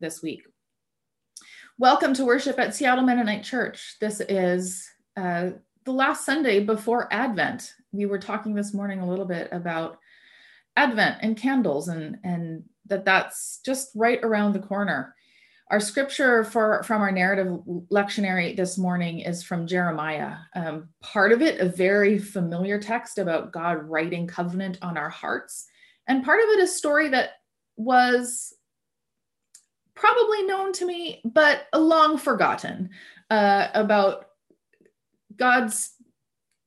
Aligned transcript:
this 0.00 0.22
week. 0.22 0.42
Welcome 1.78 2.14
to 2.14 2.24
worship 2.24 2.58
at 2.58 2.74
Seattle 2.74 3.04
Mennonite 3.04 3.44
Church. 3.44 3.96
This 4.00 4.20
is 4.28 4.88
uh, 5.16 5.50
the 5.84 5.92
last 5.92 6.26
Sunday 6.26 6.60
before 6.60 7.12
Advent. 7.12 7.72
We 7.92 8.06
were 8.06 8.18
talking 8.18 8.54
this 8.54 8.74
morning 8.74 9.00
a 9.00 9.08
little 9.08 9.24
bit 9.24 9.48
about 9.52 9.98
Advent 10.76 11.18
and 11.22 11.36
candles, 11.36 11.88
and 11.88 12.18
and 12.24 12.64
that 12.86 13.04
that's 13.04 13.60
just 13.64 13.90
right 13.94 14.18
around 14.22 14.52
the 14.52 14.58
corner. 14.60 15.14
Our 15.70 15.80
scripture 15.80 16.44
for 16.44 16.82
from 16.82 17.02
our 17.02 17.12
narrative 17.12 17.60
lectionary 17.92 18.56
this 18.56 18.76
morning 18.76 19.20
is 19.20 19.42
from 19.42 19.66
Jeremiah. 19.66 20.36
Um, 20.54 20.88
part 21.00 21.30
of 21.32 21.42
it, 21.42 21.60
a 21.60 21.68
very 21.68 22.18
familiar 22.18 22.80
text 22.80 23.18
about 23.18 23.52
God 23.52 23.88
writing 23.88 24.26
covenant 24.26 24.78
on 24.82 24.96
our 24.96 25.10
hearts, 25.10 25.68
and 26.06 26.24
part 26.24 26.40
of 26.40 26.48
it, 26.50 26.64
a 26.64 26.66
story 26.66 27.08
that 27.10 27.30
was 27.76 28.52
probably 29.98 30.44
known 30.44 30.72
to 30.74 30.86
me, 30.86 31.20
but 31.24 31.66
long 31.74 32.18
forgotten 32.18 32.90
uh, 33.30 33.68
about 33.74 34.26
God's 35.36 35.92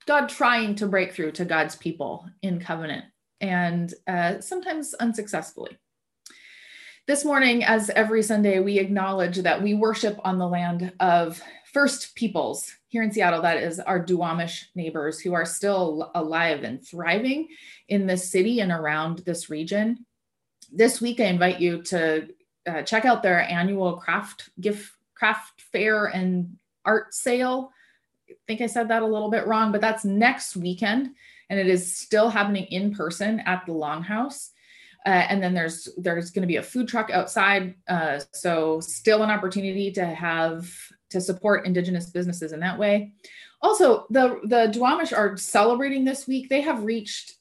God 0.06 0.30
trying 0.30 0.76
to 0.76 0.88
break 0.88 1.14
through 1.14 1.32
to 1.34 1.46
God's 1.46 1.76
people 1.76 2.28
in 2.42 2.60
covenant, 2.60 3.06
and 3.40 3.94
uh, 4.08 4.42
sometimes 4.42 4.94
unsuccessfully. 4.96 5.78
This 7.08 7.26
morning, 7.26 7.64
as 7.64 7.90
every 7.90 8.24
Sunday, 8.24 8.60
we 8.60 8.80
acknowledge 8.80 9.38
that 9.38 9.62
we 9.62 9.74
worship 9.74 10.20
on 10.24 10.38
the 10.38 10.48
land 10.48 10.94
of 11.00 11.42
First 11.74 12.16
Peoples 12.16 12.72
here 12.88 13.04
in 13.04 13.12
Seattle. 13.12 13.42
That 13.42 13.58
is 13.58 13.80
our 13.80 14.04
Duwamish 14.04 14.66
neighbors 14.76 15.20
who 15.20 15.34
are 15.34 15.46
still 15.46 16.12
alive 16.16 16.64
and 16.64 16.86
thriving 16.86 17.48
in 17.88 18.06
this 18.06 18.32
city 18.32 18.60
and 18.60 18.72
around 18.72 19.20
this 19.20 19.50
region. 19.50 20.06
This 20.72 21.02
week, 21.02 21.20
I 21.20 21.26
invite 21.26 21.60
you 21.60 21.82
to 21.84 22.28
uh, 22.68 22.82
check 22.84 23.06
out 23.06 23.24
their 23.24 23.42
annual 23.42 23.98
craft 23.98 24.50
gift 24.60 24.94
craft 25.16 25.62
fair 25.72 26.06
and 26.06 26.58
art 26.86 27.14
sale. 27.14 27.72
I 28.30 28.34
think 28.48 28.62
I 28.62 28.68
said 28.68 28.88
that 28.90 29.04
a 29.04 29.08
little 29.08 29.30
bit 29.30 29.46
wrong, 29.48 29.72
but 29.72 29.82
that's 29.82 30.06
next 30.06 30.56
weekend, 30.56 31.12
and 31.50 31.60
it 31.60 31.68
is 31.68 31.96
still 31.96 32.30
happening 32.30 32.66
in 32.66 32.94
person 32.94 33.40
at 33.42 33.66
the 33.66 33.74
Longhouse. 33.74 34.50
Uh, 35.06 35.10
and 35.10 35.42
then 35.42 35.54
there's 35.54 35.90
there's 35.98 36.30
going 36.30 36.44
to 36.44 36.48
be 36.48 36.58
a 36.58 36.64
food 36.64 36.88
truck 36.88 37.10
outside 37.10 37.74
uh, 37.88 38.20
so 38.34 38.80
still 38.80 39.24
an 39.24 39.32
opportunity 39.32 39.92
to 39.92 40.06
have 40.06 40.72
to 41.10 41.20
support 41.20 41.66
indigenous 41.66 42.12
businesses 42.12 42.52
in 42.52 42.60
that 42.60 42.78
way 42.78 43.12
also 43.64 44.06
the 44.12 44.40
the 44.44 44.72
duwamish 44.72 45.12
are 45.12 45.36
celebrating 45.38 46.06
this 46.06 46.28
week 46.28 46.50
they 46.50 46.62
have 46.62 46.84
reached 46.84 47.34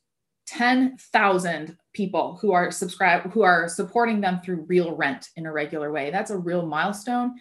10,000 0.47 1.77
people 1.93 2.39
who 2.41 2.53
are 2.53 2.71
subscribed 2.71 3.33
who 3.33 3.43
are 3.43 3.69
supporting 3.69 4.21
them 4.21 4.41
through 4.45 4.67
real 4.69 4.95
rent 4.95 5.29
in 5.37 5.47
a 5.47 5.53
regular 5.53 5.91
way. 5.91 6.11
That's 6.11 6.31
a 6.31 6.39
real 6.39 6.67
milestone. 6.67 7.35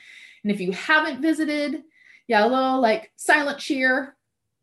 And 0.44 0.52
if 0.52 0.60
you 0.60 0.72
haven't 0.72 1.22
visited 1.22 1.84
little 2.30 2.80
like 2.80 3.12
silent 3.16 3.58
cheer 3.58 4.16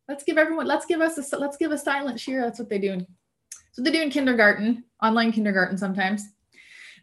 let's 0.09 0.23
give 0.23 0.39
everyone 0.39 0.67
let's 0.67 0.87
give 0.87 1.01
us 1.01 1.33
a 1.33 1.39
let's 1.39 1.57
give 1.57 1.73
a 1.73 1.79
silent 1.79 2.19
cheer. 2.19 2.41
That's 2.41 2.59
what 2.59 2.69
they 2.69 2.79
do 2.79 3.05
so 3.77 3.83
they 3.83 3.91
do 3.91 4.01
in 4.01 4.09
kindergarten, 4.09 4.85
online 5.03 5.33
kindergarten 5.33 5.77
sometimes. 5.77 6.23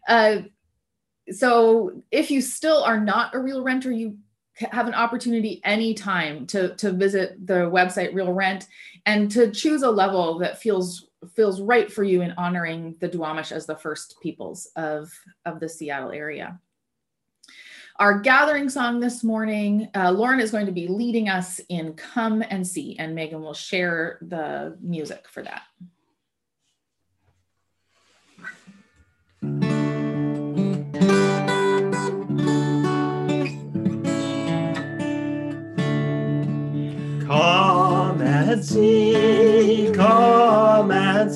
Uh, 0.08 0.38
so 1.30 2.02
if 2.10 2.32
you 2.32 2.40
still 2.40 2.82
are 2.82 3.00
not 3.00 3.32
a 3.32 3.38
real 3.38 3.62
renter, 3.62 3.92
you 3.92 4.18
have 4.54 4.88
an 4.88 4.94
opportunity 4.94 5.60
anytime 5.64 6.46
to 6.48 6.74
to 6.76 6.92
visit 6.92 7.46
the 7.46 7.70
website 7.70 8.12
Real 8.12 8.32
Rent 8.32 8.66
and 9.06 9.30
to 9.30 9.52
choose 9.52 9.82
a 9.82 9.90
level 9.90 10.38
that 10.40 10.60
feels 10.60 11.08
feels 11.34 11.60
right 11.60 11.90
for 11.92 12.04
you 12.04 12.22
in 12.22 12.32
honoring 12.32 12.96
the 13.00 13.08
Duwamish 13.08 13.52
as 13.52 13.66
the 13.66 13.76
first 13.76 14.16
peoples 14.22 14.68
of 14.76 15.12
of 15.44 15.60
the 15.60 15.68
Seattle 15.68 16.12
area. 16.12 16.60
Our 17.96 18.18
gathering 18.18 18.68
song 18.68 18.98
this 18.98 19.22
morning, 19.22 19.88
uh, 19.94 20.10
Lauren 20.10 20.40
is 20.40 20.50
going 20.50 20.66
to 20.66 20.72
be 20.72 20.88
leading 20.88 21.28
us 21.28 21.60
in 21.68 21.92
Come 21.94 22.42
and 22.42 22.66
See, 22.66 22.96
and 22.98 23.14
Megan 23.14 23.40
will 23.40 23.54
share 23.54 24.18
the 24.20 24.76
music 24.80 25.28
for 25.28 25.44
that. 25.44 25.62
Come 37.26 38.20
and 38.22 38.64
see, 38.64 39.53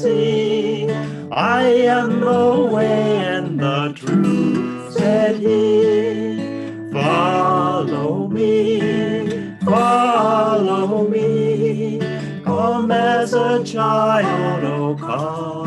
see. 0.02 0.88
I 1.30 1.62
am 1.96 2.20
the 2.20 2.68
way 2.72 3.16
and 3.34 3.58
the 3.58 3.92
truth, 3.96 4.92
said 4.94 5.36
he. 5.36 6.92
Follow 6.92 8.28
me, 8.28 9.56
follow 9.64 11.08
me. 11.08 12.00
Come 12.44 12.90
as 12.92 13.34
a 13.34 13.62
child, 13.64 14.64
oh 14.64 14.96
come 14.96 15.57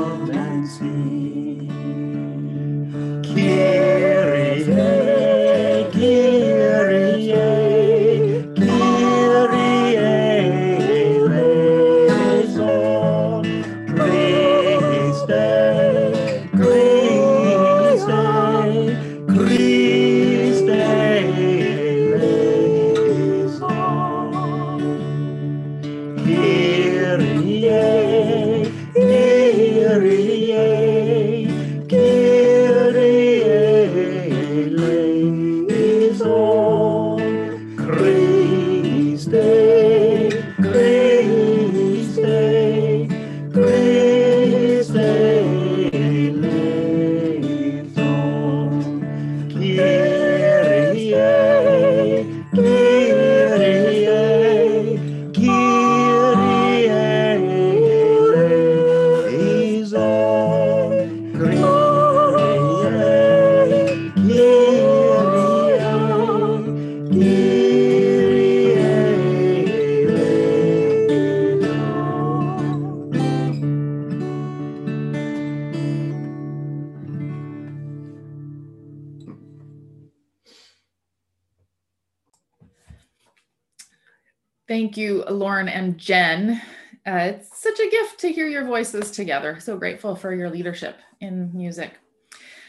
together. 88.92 89.60
So 89.60 89.78
grateful 89.78 90.16
for 90.16 90.34
your 90.34 90.50
leadership 90.50 90.98
in 91.20 91.52
music. 91.54 91.94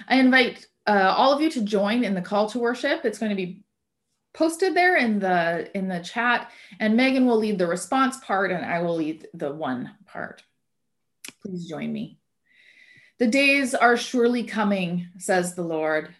I 0.08 0.16
invite 0.16 0.66
uh, 0.86 1.14
all 1.16 1.32
of 1.32 1.40
you 1.40 1.50
to 1.50 1.62
join 1.62 2.04
in 2.04 2.14
the 2.14 2.20
call 2.22 2.48
to 2.50 2.58
worship. 2.58 3.04
It's 3.04 3.18
going 3.18 3.30
to 3.30 3.36
be 3.36 3.62
posted 4.34 4.74
there 4.74 4.96
in 4.96 5.18
the 5.18 5.70
in 5.76 5.88
the 5.88 6.00
chat, 6.00 6.50
and 6.80 6.96
Megan 6.96 7.26
will 7.26 7.38
lead 7.38 7.58
the 7.58 7.66
response 7.66 8.16
part, 8.18 8.50
and 8.50 8.64
I 8.64 8.82
will 8.82 8.96
lead 8.96 9.28
the 9.34 9.52
one 9.52 9.92
part. 10.06 10.42
Please 11.42 11.68
join 11.68 11.92
me. 11.92 12.18
The 13.18 13.26
days 13.26 13.74
are 13.74 13.96
surely 13.96 14.44
coming, 14.44 15.08
says 15.18 15.54
the 15.54 15.62
Lord, 15.62 16.14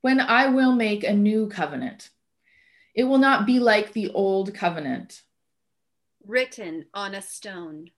when 0.00 0.20
I 0.20 0.48
will 0.48 0.72
make 0.72 1.04
a 1.04 1.12
new 1.12 1.48
covenant. 1.48 2.10
It 2.94 3.04
will 3.04 3.18
not 3.18 3.46
be 3.46 3.60
like 3.60 3.92
the 3.92 4.10
old 4.10 4.54
covenant 4.54 5.22
written 6.28 6.84
on 6.92 7.14
a 7.14 7.22
stone. 7.22 7.90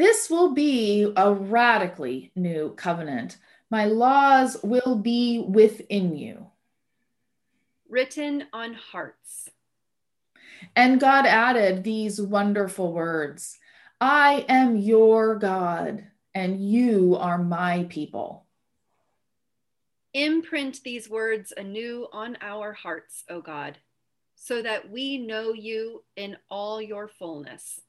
This 0.00 0.30
will 0.30 0.54
be 0.54 1.12
a 1.14 1.30
radically 1.30 2.32
new 2.34 2.70
covenant. 2.70 3.36
My 3.68 3.84
laws 3.84 4.56
will 4.62 4.96
be 4.96 5.44
within 5.46 6.16
you. 6.16 6.46
written 7.86 8.44
on 8.54 8.72
hearts. 8.72 9.50
And 10.74 10.98
God 10.98 11.26
added 11.26 11.84
these 11.84 12.18
wonderful 12.18 12.94
words 12.94 13.58
I 14.00 14.46
am 14.48 14.78
your 14.78 15.34
God, 15.34 16.06
and 16.34 16.66
you 16.66 17.16
are 17.16 17.36
my 17.36 17.84
people. 17.90 18.46
Imprint 20.14 20.82
these 20.82 21.10
words 21.10 21.52
anew 21.54 22.06
on 22.10 22.38
our 22.40 22.72
hearts, 22.72 23.24
O 23.28 23.42
God, 23.42 23.76
so 24.34 24.62
that 24.62 24.90
we 24.90 25.18
know 25.18 25.52
you 25.52 26.04
in 26.16 26.38
all 26.48 26.80
your 26.80 27.06
fullness, 27.06 27.82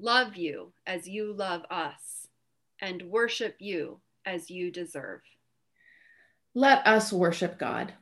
love 0.00 0.36
you 0.36 0.72
as 0.86 1.08
you 1.08 1.32
love 1.32 1.62
us, 1.70 2.28
and 2.80 3.02
worship 3.02 3.56
you 3.58 4.00
as 4.24 4.50
you 4.50 4.70
deserve. 4.70 5.20
Let 6.54 6.86
us 6.86 7.12
worship 7.12 7.58
God. 7.58 7.92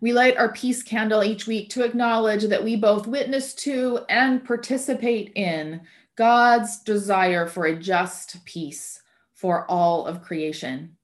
We 0.00 0.12
light 0.12 0.36
our 0.36 0.52
peace 0.52 0.82
candle 0.82 1.24
each 1.24 1.46
week 1.46 1.70
to 1.70 1.84
acknowledge 1.84 2.44
that 2.44 2.64
we 2.64 2.76
both 2.76 3.06
witness 3.06 3.54
to 3.54 4.00
and 4.08 4.44
participate 4.44 5.32
in 5.34 5.82
God's 6.16 6.78
desire 6.82 7.46
for 7.46 7.66
a 7.66 7.76
just 7.76 8.44
peace 8.44 9.02
for 9.34 9.70
all 9.70 10.06
of 10.06 10.22
creation. 10.22 10.95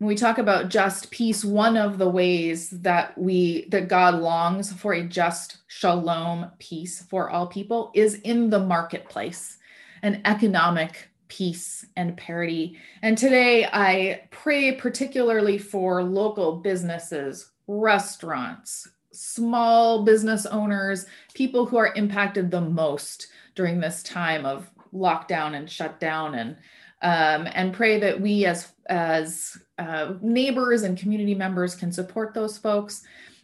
When 0.00 0.08
we 0.08 0.14
talk 0.14 0.38
about 0.38 0.70
just 0.70 1.10
peace, 1.10 1.44
one 1.44 1.76
of 1.76 1.98
the 1.98 2.08
ways 2.08 2.70
that 2.70 3.18
we 3.18 3.66
that 3.68 3.88
God 3.88 4.14
longs 4.14 4.72
for 4.72 4.94
a 4.94 5.02
just 5.02 5.58
shalom 5.66 6.50
peace 6.58 7.02
for 7.02 7.28
all 7.28 7.46
people 7.46 7.90
is 7.94 8.14
in 8.14 8.48
the 8.48 8.60
marketplace, 8.60 9.58
an 10.00 10.22
economic 10.24 11.10
peace 11.28 11.84
and 11.98 12.16
parity. 12.16 12.78
And 13.02 13.18
today 13.18 13.66
I 13.70 14.22
pray 14.30 14.72
particularly 14.72 15.58
for 15.58 16.02
local 16.02 16.56
businesses, 16.56 17.50
restaurants, 17.66 18.88
small 19.12 20.02
business 20.02 20.46
owners, 20.46 21.04
people 21.34 21.66
who 21.66 21.76
are 21.76 21.92
impacted 21.94 22.50
the 22.50 22.62
most 22.62 23.26
during 23.54 23.80
this 23.80 24.02
time 24.02 24.46
of 24.46 24.70
lockdown 24.94 25.54
and 25.54 25.70
shutdown 25.70 26.36
and 26.36 26.56
um, 27.02 27.48
and 27.52 27.72
pray 27.72 27.98
that 28.00 28.20
we 28.20 28.44
as 28.44 28.72
as 28.86 29.56
uh, 29.78 30.14
neighbors 30.20 30.82
and 30.82 30.98
community 30.98 31.34
members 31.34 31.74
can 31.74 31.92
support 31.92 32.34
those 32.34 32.58
folks 32.58 33.02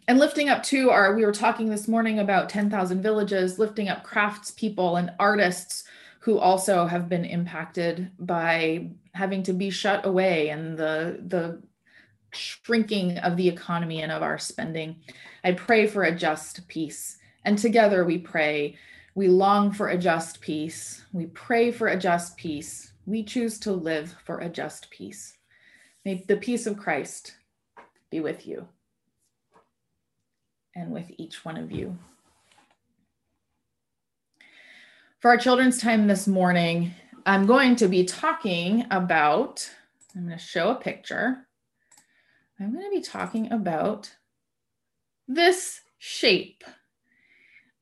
and 0.08 0.18
lifting 0.18 0.48
up 0.48 0.62
too 0.62 0.90
our 0.90 1.14
we 1.14 1.24
were 1.24 1.32
talking 1.32 1.70
this 1.70 1.88
morning 1.88 2.18
about 2.18 2.48
10,000 2.48 3.02
villages 3.02 3.58
lifting 3.58 3.88
up 3.88 4.04
craftspeople 4.04 4.98
and 4.98 5.12
artists 5.18 5.84
who 6.20 6.38
also 6.38 6.86
have 6.86 7.08
been 7.08 7.24
impacted 7.24 8.10
by 8.18 8.90
having 9.14 9.44
to 9.44 9.52
be 9.52 9.70
shut 9.70 10.04
away 10.04 10.48
and 10.48 10.76
the 10.76 11.20
the 11.24 11.62
shrinking 12.32 13.18
of 13.18 13.36
the 13.36 13.48
economy 13.48 14.02
and 14.02 14.12
of 14.12 14.22
our 14.22 14.38
spending. 14.38 14.96
I 15.44 15.52
pray 15.52 15.86
for 15.86 16.04
a 16.04 16.14
just 16.14 16.66
peace. 16.68 17.18
And 17.44 17.58
together 17.58 18.04
we 18.04 18.18
pray. 18.18 18.76
We 19.14 19.28
long 19.28 19.72
for 19.72 19.88
a 19.88 19.98
just 19.98 20.40
peace. 20.40 21.04
We 21.12 21.26
pray 21.26 21.70
for 21.70 21.88
a 21.88 21.98
just 21.98 22.36
peace. 22.36 22.85
We 23.06 23.22
choose 23.22 23.60
to 23.60 23.72
live 23.72 24.16
for 24.24 24.40
a 24.40 24.48
just 24.48 24.90
peace. 24.90 25.38
May 26.04 26.24
the 26.26 26.36
peace 26.36 26.66
of 26.66 26.76
Christ 26.76 27.36
be 28.10 28.18
with 28.18 28.46
you 28.46 28.66
and 30.74 30.90
with 30.90 31.10
each 31.16 31.44
one 31.44 31.56
of 31.56 31.70
you. 31.70 31.96
For 35.20 35.30
our 35.30 35.36
children's 35.36 35.80
time 35.80 36.08
this 36.08 36.26
morning, 36.26 36.92
I'm 37.24 37.46
going 37.46 37.76
to 37.76 37.88
be 37.88 38.04
talking 38.04 38.84
about, 38.90 39.68
I'm 40.14 40.26
going 40.26 40.38
to 40.38 40.44
show 40.44 40.70
a 40.70 40.74
picture. 40.74 41.46
I'm 42.58 42.72
going 42.72 42.84
to 42.84 42.90
be 42.90 43.02
talking 43.02 43.52
about 43.52 44.14
this 45.28 45.80
shape. 45.98 46.64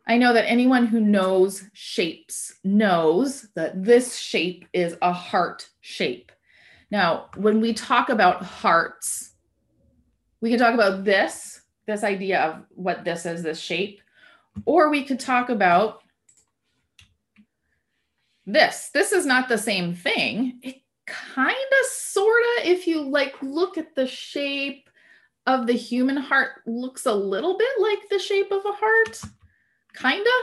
I 0.07 0.19
know 0.19 0.35
that 0.35 0.49
anyone 0.49 0.87
who 0.87 1.01
knows 1.01 1.65
shapes 1.73 2.55
knows 2.63 3.49
that 3.55 3.83
this 3.83 4.17
shape 4.17 4.67
is 4.73 4.97
a 5.01 5.13
heart 5.13 5.69
shape. 5.81 6.31
Now, 6.91 7.31
when 7.37 7.61
we 7.61 7.73
talk 7.73 8.11
about 8.11 8.43
hearts, 8.43 9.33
we 10.41 10.51
can 10.51 10.59
talk 10.59 10.75
about 10.75 11.05
this, 11.05 11.63
this 11.87 12.05
idea 12.05 12.41
of 12.41 12.65
what 12.71 13.05
this 13.05 13.25
is, 13.25 13.43
this 13.43 13.59
shape, 13.59 14.01
or 14.67 14.91
we 14.91 15.05
could 15.05 15.19
talk 15.19 15.49
about 15.49 16.03
this. 18.47 18.91
This 18.93 19.13
is 19.13 19.25
not 19.25 19.49
the 19.49 19.59
same 19.59 19.95
thing. 19.95 20.61
It 20.63 20.77
kind 21.07 21.51
of 21.51 21.87
sort 21.91 22.43
of 22.59 22.67
if 22.67 22.87
you 22.87 23.01
like 23.01 23.35
look 23.43 23.79
at 23.79 23.95
the 23.95 24.07
shape 24.07 24.89
of 25.47 25.67
the 25.67 25.73
human 25.73 26.17
heart 26.17 26.63
looks 26.67 27.07
a 27.07 27.15
little 27.15 27.59
bit 27.59 27.69
like 27.79 28.09
the 28.11 28.19
shape 28.19 28.51
of 28.51 28.65
a 28.65 28.73
heart 28.73 29.21
kind 29.95 30.21
of 30.21 30.43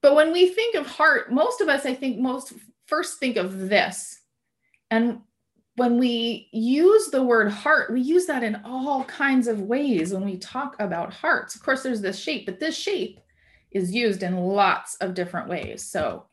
but 0.00 0.14
when 0.14 0.32
we 0.32 0.48
think 0.48 0.74
of 0.74 0.86
heart 0.86 1.32
most 1.32 1.60
of 1.60 1.68
us 1.68 1.86
i 1.86 1.94
think 1.94 2.18
most 2.18 2.52
first 2.86 3.18
think 3.18 3.36
of 3.36 3.68
this 3.68 4.20
and 4.90 5.20
when 5.76 5.98
we 5.98 6.48
use 6.52 7.08
the 7.08 7.22
word 7.22 7.50
heart 7.50 7.92
we 7.92 8.00
use 8.00 8.26
that 8.26 8.42
in 8.42 8.60
all 8.64 9.04
kinds 9.04 9.46
of 9.46 9.62
ways 9.62 10.12
when 10.12 10.24
we 10.24 10.36
talk 10.36 10.76
about 10.78 11.12
hearts 11.12 11.54
of 11.54 11.62
course 11.62 11.82
there's 11.82 12.00
this 12.00 12.18
shape 12.18 12.46
but 12.46 12.60
this 12.60 12.76
shape 12.76 13.20
is 13.70 13.94
used 13.94 14.22
in 14.22 14.36
lots 14.36 14.96
of 14.96 15.14
different 15.14 15.48
ways 15.48 15.82
so 15.82 16.26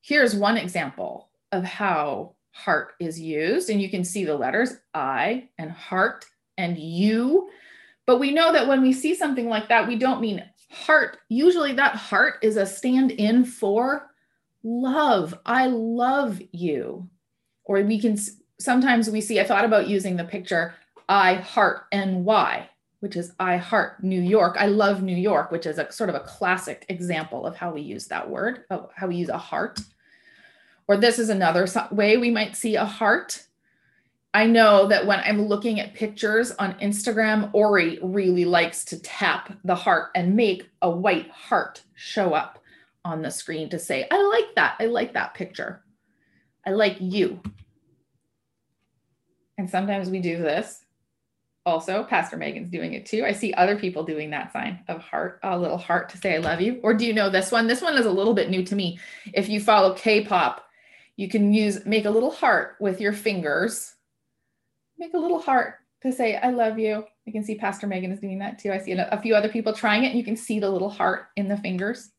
here's 0.00 0.34
one 0.36 0.56
example 0.56 1.28
of 1.52 1.64
how 1.64 2.36
heart 2.56 2.94
is 2.98 3.20
used. 3.20 3.68
And 3.68 3.82
you 3.82 3.90
can 3.90 4.02
see 4.02 4.24
the 4.24 4.36
letters 4.36 4.74
I 4.94 5.48
and 5.58 5.70
heart 5.70 6.24
and 6.56 6.78
you. 6.78 7.50
But 8.06 8.18
we 8.18 8.32
know 8.32 8.52
that 8.52 8.66
when 8.66 8.82
we 8.82 8.92
see 8.92 9.14
something 9.14 9.48
like 9.48 9.68
that, 9.68 9.86
we 9.86 9.96
don't 9.96 10.20
mean 10.20 10.42
heart. 10.70 11.18
Usually 11.28 11.72
that 11.72 11.96
heart 11.96 12.36
is 12.42 12.56
a 12.56 12.66
stand 12.66 13.10
in 13.12 13.44
for 13.44 14.10
love. 14.62 15.38
I 15.46 15.66
love 15.66 16.40
you. 16.52 17.08
Or 17.64 17.82
we 17.82 18.00
can 18.00 18.16
sometimes 18.58 19.10
we 19.10 19.20
see, 19.20 19.40
I 19.40 19.44
thought 19.44 19.64
about 19.64 19.88
using 19.88 20.16
the 20.16 20.24
picture 20.24 20.74
I 21.08 21.34
heart 21.34 21.86
NY, 21.92 22.68
which 23.00 23.16
is 23.16 23.32
I 23.38 23.56
heart 23.56 24.02
New 24.02 24.20
York. 24.20 24.56
I 24.58 24.66
love 24.66 25.02
New 25.02 25.16
York, 25.16 25.52
which 25.52 25.66
is 25.66 25.78
a 25.78 25.90
sort 25.92 26.10
of 26.10 26.16
a 26.16 26.20
classic 26.20 26.84
example 26.88 27.46
of 27.46 27.56
how 27.56 27.72
we 27.72 27.80
use 27.80 28.06
that 28.08 28.28
word, 28.28 28.64
how 28.68 29.06
we 29.06 29.16
use 29.16 29.28
a 29.28 29.38
heart. 29.38 29.80
Or 30.88 30.96
this 30.96 31.18
is 31.18 31.28
another 31.28 31.66
way 31.90 32.16
we 32.16 32.30
might 32.30 32.56
see 32.56 32.76
a 32.76 32.84
heart. 32.84 33.45
I 34.36 34.44
know 34.44 34.86
that 34.88 35.06
when 35.06 35.20
I'm 35.20 35.48
looking 35.48 35.80
at 35.80 35.94
pictures 35.94 36.50
on 36.50 36.74
Instagram, 36.74 37.48
Ori 37.54 37.98
really 38.02 38.44
likes 38.44 38.84
to 38.84 39.00
tap 39.00 39.50
the 39.64 39.74
heart 39.74 40.10
and 40.14 40.36
make 40.36 40.68
a 40.82 40.90
white 40.90 41.30
heart 41.30 41.82
show 41.94 42.34
up 42.34 42.62
on 43.02 43.22
the 43.22 43.30
screen 43.30 43.70
to 43.70 43.78
say, 43.78 44.06
I 44.10 44.22
like 44.22 44.54
that. 44.56 44.76
I 44.78 44.86
like 44.86 45.14
that 45.14 45.32
picture. 45.32 45.82
I 46.66 46.72
like 46.72 46.98
you. 47.00 47.40
And 49.56 49.70
sometimes 49.70 50.10
we 50.10 50.20
do 50.20 50.36
this. 50.36 50.84
Also, 51.64 52.04
Pastor 52.04 52.36
Megan's 52.36 52.70
doing 52.70 52.92
it 52.92 53.06
too. 53.06 53.24
I 53.24 53.32
see 53.32 53.54
other 53.54 53.78
people 53.78 54.04
doing 54.04 54.28
that 54.32 54.52
sign 54.52 54.80
of 54.86 55.00
heart, 55.00 55.40
a 55.44 55.58
little 55.58 55.78
heart 55.78 56.10
to 56.10 56.18
say 56.18 56.34
I 56.34 56.40
love 56.40 56.60
you. 56.60 56.78
Or 56.82 56.92
do 56.92 57.06
you 57.06 57.14
know 57.14 57.30
this 57.30 57.50
one? 57.50 57.68
This 57.68 57.80
one 57.80 57.96
is 57.96 58.04
a 58.04 58.10
little 58.10 58.34
bit 58.34 58.50
new 58.50 58.62
to 58.66 58.76
me. 58.76 58.98
If 59.32 59.48
you 59.48 59.60
follow 59.60 59.94
K 59.94 60.26
pop, 60.26 60.62
you 61.16 61.26
can 61.30 61.54
use 61.54 61.86
make 61.86 62.04
a 62.04 62.10
little 62.10 62.32
heart 62.32 62.76
with 62.80 63.00
your 63.00 63.14
fingers. 63.14 63.94
Make 64.98 65.14
a 65.14 65.18
little 65.18 65.40
heart 65.40 65.76
to 66.02 66.12
say, 66.12 66.36
I 66.36 66.50
love 66.50 66.78
you. 66.78 67.04
I 67.26 67.30
can 67.30 67.44
see 67.44 67.56
Pastor 67.56 67.86
Megan 67.86 68.12
is 68.12 68.20
doing 68.20 68.38
that 68.38 68.58
too. 68.58 68.72
I 68.72 68.78
see 68.78 68.92
a 68.92 69.20
few 69.20 69.34
other 69.34 69.48
people 69.48 69.72
trying 69.72 70.04
it. 70.04 70.08
And 70.08 70.18
you 70.18 70.24
can 70.24 70.36
see 70.36 70.58
the 70.58 70.70
little 70.70 70.90
heart 70.90 71.26
in 71.36 71.48
the 71.48 71.56
fingers. 71.56 72.10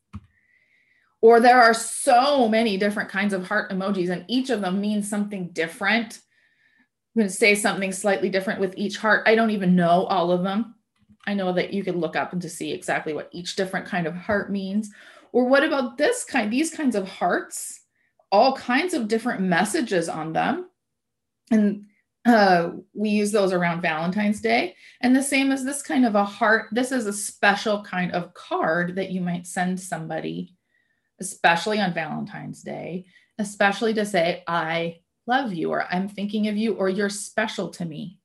Or 1.20 1.40
there 1.40 1.60
are 1.60 1.74
so 1.74 2.48
many 2.48 2.76
different 2.76 3.10
kinds 3.10 3.32
of 3.32 3.46
heart 3.46 3.72
emojis, 3.72 4.10
and 4.10 4.24
each 4.28 4.50
of 4.50 4.60
them 4.60 4.80
means 4.80 5.10
something 5.10 5.48
different. 5.48 6.20
I'm 7.16 7.22
going 7.22 7.28
to 7.28 7.34
say 7.34 7.56
something 7.56 7.90
slightly 7.90 8.30
different 8.30 8.60
with 8.60 8.74
each 8.76 8.98
heart. 8.98 9.24
I 9.26 9.34
don't 9.34 9.50
even 9.50 9.74
know 9.74 10.04
all 10.04 10.30
of 10.30 10.44
them. 10.44 10.76
I 11.26 11.34
know 11.34 11.52
that 11.52 11.72
you 11.72 11.82
could 11.82 11.96
look 11.96 12.14
up 12.14 12.32
and 12.32 12.40
to 12.42 12.48
see 12.48 12.72
exactly 12.72 13.14
what 13.14 13.30
each 13.32 13.56
different 13.56 13.86
kind 13.86 14.06
of 14.06 14.14
heart 14.14 14.52
means. 14.52 14.90
Or 15.32 15.46
what 15.46 15.64
about 15.64 15.98
this 15.98 16.24
kind, 16.24 16.52
these 16.52 16.72
kinds 16.72 16.94
of 16.94 17.08
hearts? 17.08 17.80
all 18.30 18.54
kinds 18.56 18.94
of 18.94 19.08
different 19.08 19.40
messages 19.40 20.08
on 20.08 20.32
them. 20.32 20.68
And 21.50 21.86
uh, 22.28 22.72
we 22.94 23.08
use 23.08 23.32
those 23.32 23.52
around 23.52 23.80
Valentine's 23.80 24.40
Day. 24.40 24.76
And 25.00 25.14
the 25.14 25.22
same 25.22 25.50
as 25.50 25.64
this 25.64 25.82
kind 25.82 26.06
of 26.06 26.14
a 26.14 26.24
heart, 26.24 26.68
this 26.72 26.92
is 26.92 27.06
a 27.06 27.12
special 27.12 27.82
kind 27.82 28.12
of 28.12 28.34
card 28.34 28.96
that 28.96 29.10
you 29.10 29.20
might 29.20 29.46
send 29.46 29.80
somebody, 29.80 30.54
especially 31.20 31.80
on 31.80 31.94
Valentine's 31.94 32.62
Day, 32.62 33.06
especially 33.38 33.94
to 33.94 34.06
say, 34.06 34.44
I 34.46 35.00
love 35.26 35.52
you, 35.52 35.70
or 35.70 35.84
I'm 35.92 36.08
thinking 36.08 36.48
of 36.48 36.56
you, 36.56 36.74
or 36.74 36.88
you're 36.88 37.10
special 37.10 37.70
to 37.70 37.84
me. 37.84 38.18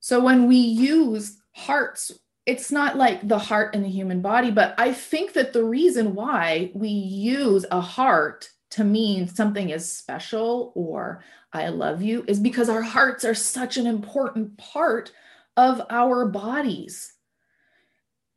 So 0.00 0.20
when 0.20 0.48
we 0.48 0.56
use 0.56 1.38
hearts 1.52 2.12
it's 2.44 2.72
not 2.72 2.96
like 2.96 3.26
the 3.26 3.38
heart 3.38 3.74
in 3.74 3.82
the 3.82 3.88
human 3.88 4.20
body, 4.20 4.50
but 4.50 4.74
I 4.76 4.92
think 4.92 5.34
that 5.34 5.52
the 5.52 5.64
reason 5.64 6.14
why 6.14 6.72
we 6.74 6.88
use 6.88 7.64
a 7.70 7.80
heart 7.80 8.50
to 8.72 8.84
mean 8.84 9.28
something 9.28 9.68
is 9.68 9.90
special 9.90 10.72
or 10.74 11.22
I 11.52 11.68
love 11.68 12.00
you 12.00 12.24
is 12.26 12.40
because 12.40 12.70
our 12.70 12.80
hearts 12.80 13.24
are 13.24 13.34
such 13.34 13.76
an 13.76 13.86
important 13.86 14.56
part 14.56 15.12
of 15.58 15.82
our 15.90 16.26
bodies. 16.26 17.12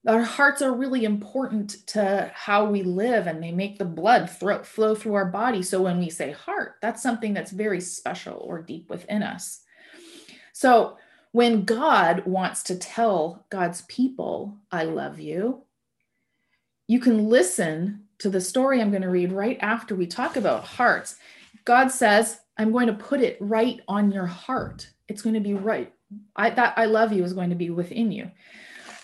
Our 0.06 0.24
hearts 0.24 0.62
are 0.62 0.74
really 0.74 1.06
important 1.06 1.88
to 1.88 2.30
how 2.36 2.66
we 2.66 2.84
live 2.84 3.28
and 3.28 3.42
they 3.42 3.54
make 3.54 3.80
the 3.80 3.86
blood 3.86 4.30
flow 4.30 4.94
through 4.94 5.14
our 5.14 5.26
body. 5.26 5.64
So 5.64 5.82
when 5.82 6.00
we 6.00 6.10
say 6.10 6.32
heart, 6.32 6.76
that's 6.82 7.02
something 7.02 7.34
that's 7.34 7.52
very 7.52 7.80
special 7.80 8.38
or 8.46 8.62
deep 8.62 8.90
within 8.90 9.24
us. 9.24 9.62
So 10.52 10.98
when 11.32 11.64
God 11.64 12.26
wants 12.26 12.62
to 12.64 12.76
tell 12.76 13.46
God's 13.50 13.84
people, 13.84 14.58
I 14.70 14.84
love 14.84 15.20
you, 15.20 15.64
you 16.88 17.00
can 17.00 17.30
listen 17.30 18.05
to 18.20 18.30
the 18.30 18.42
story 18.42 18.82
I'm 18.82 18.92
going 18.92 19.02
to 19.02 19.10
read 19.10 19.32
right 19.32 19.58
after 19.62 19.96
we 19.96 20.08
talk 20.08 20.36
about 20.36 20.64
hearts. 20.64 21.16
God 21.66 21.90
says, 21.90 22.40
I'm 22.58 22.72
going 22.72 22.88
to 22.88 22.94
put 22.94 23.22
it 23.22 23.38
right 23.40 23.82
on 23.88 24.12
your 24.12 24.26
heart. 24.26 24.90
It's 25.08 25.22
going 25.22 25.34
to 25.34 25.40
be 25.40 25.54
right. 25.54 25.92
I 26.36 26.50
that 26.52 26.78
I 26.78 26.86
love 26.86 27.12
you 27.12 27.24
is 27.24 27.34
going 27.34 27.50
to 27.50 27.56
be 27.56 27.70
within 27.70 28.12
you. 28.12 28.32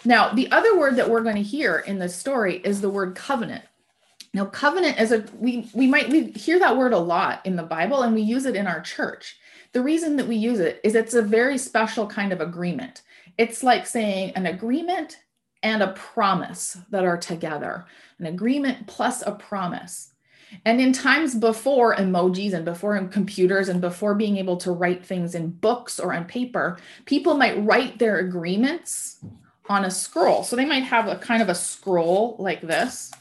Now, 0.05 0.33
the 0.33 0.51
other 0.51 0.77
word 0.77 0.95
that 0.95 1.09
we're 1.09 1.23
going 1.23 1.35
to 1.35 1.41
hear 1.41 1.79
in 1.79 1.99
this 1.99 2.15
story 2.15 2.57
is 2.63 2.81
the 2.81 2.89
word 2.89 3.15
covenant. 3.15 3.63
Now, 4.33 4.45
covenant 4.45 4.99
is 4.99 5.11
a 5.11 5.25
we 5.37 5.69
we 5.73 5.87
might 5.87 6.09
we 6.09 6.31
hear 6.31 6.57
that 6.59 6.77
word 6.77 6.93
a 6.93 6.99
lot 6.99 7.45
in 7.45 7.55
the 7.55 7.63
Bible 7.63 8.03
and 8.03 8.15
we 8.15 8.21
use 8.21 8.45
it 8.45 8.55
in 8.55 8.67
our 8.67 8.81
church. 8.81 9.37
The 9.73 9.81
reason 9.81 10.15
that 10.17 10.27
we 10.27 10.35
use 10.35 10.59
it 10.59 10.79
is 10.83 10.95
it's 10.95 11.13
a 11.13 11.21
very 11.21 11.57
special 11.57 12.07
kind 12.07 12.31
of 12.31 12.41
agreement. 12.41 13.01
It's 13.37 13.63
like 13.63 13.85
saying 13.85 14.31
an 14.35 14.45
agreement 14.45 15.17
and 15.63 15.83
a 15.83 15.93
promise 15.93 16.77
that 16.89 17.05
are 17.05 17.17
together, 17.17 17.85
an 18.19 18.25
agreement 18.25 18.87
plus 18.87 19.21
a 19.25 19.31
promise. 19.31 20.11
And 20.65 20.81
in 20.81 20.91
times 20.91 21.35
before 21.35 21.95
emojis 21.95 22.53
and 22.53 22.65
before 22.65 22.99
computers 23.07 23.69
and 23.69 23.79
before 23.79 24.15
being 24.15 24.37
able 24.37 24.57
to 24.57 24.71
write 24.71 25.05
things 25.05 25.33
in 25.33 25.49
books 25.49 25.99
or 25.99 26.13
on 26.13 26.25
paper, 26.25 26.77
people 27.05 27.35
might 27.35 27.63
write 27.63 27.99
their 27.99 28.17
agreements 28.17 29.23
on 29.69 29.85
a 29.85 29.91
scroll. 29.91 30.43
So 30.43 30.55
they 30.55 30.65
might 30.65 30.83
have 30.83 31.07
a 31.07 31.15
kind 31.15 31.41
of 31.41 31.47
a 31.47 31.55
scroll 31.55 32.35
like 32.37 32.61
this 32.61 33.11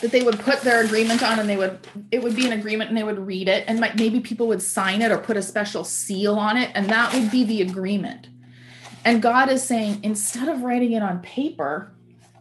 that 0.00 0.12
they 0.12 0.22
would 0.22 0.38
put 0.40 0.60
their 0.62 0.82
agreement 0.82 1.22
on 1.22 1.38
and 1.38 1.48
they 1.48 1.56
would 1.56 1.78
it 2.10 2.22
would 2.22 2.34
be 2.34 2.46
an 2.46 2.52
agreement 2.52 2.88
and 2.88 2.96
they 2.96 3.02
would 3.02 3.18
read 3.18 3.48
it 3.48 3.64
and 3.66 3.80
might, 3.80 3.96
maybe 3.96 4.20
people 4.20 4.46
would 4.46 4.62
sign 4.62 5.02
it 5.02 5.10
or 5.10 5.18
put 5.18 5.36
a 5.36 5.42
special 5.42 5.84
seal 5.84 6.36
on 6.36 6.56
it 6.56 6.70
and 6.74 6.88
that 6.88 7.12
would 7.12 7.30
be 7.30 7.44
the 7.44 7.60
agreement. 7.62 8.28
And 9.04 9.22
God 9.22 9.48
is 9.48 9.62
saying 9.62 10.00
instead 10.02 10.48
of 10.48 10.62
writing 10.62 10.92
it 10.92 11.02
on 11.02 11.20
paper, 11.20 11.90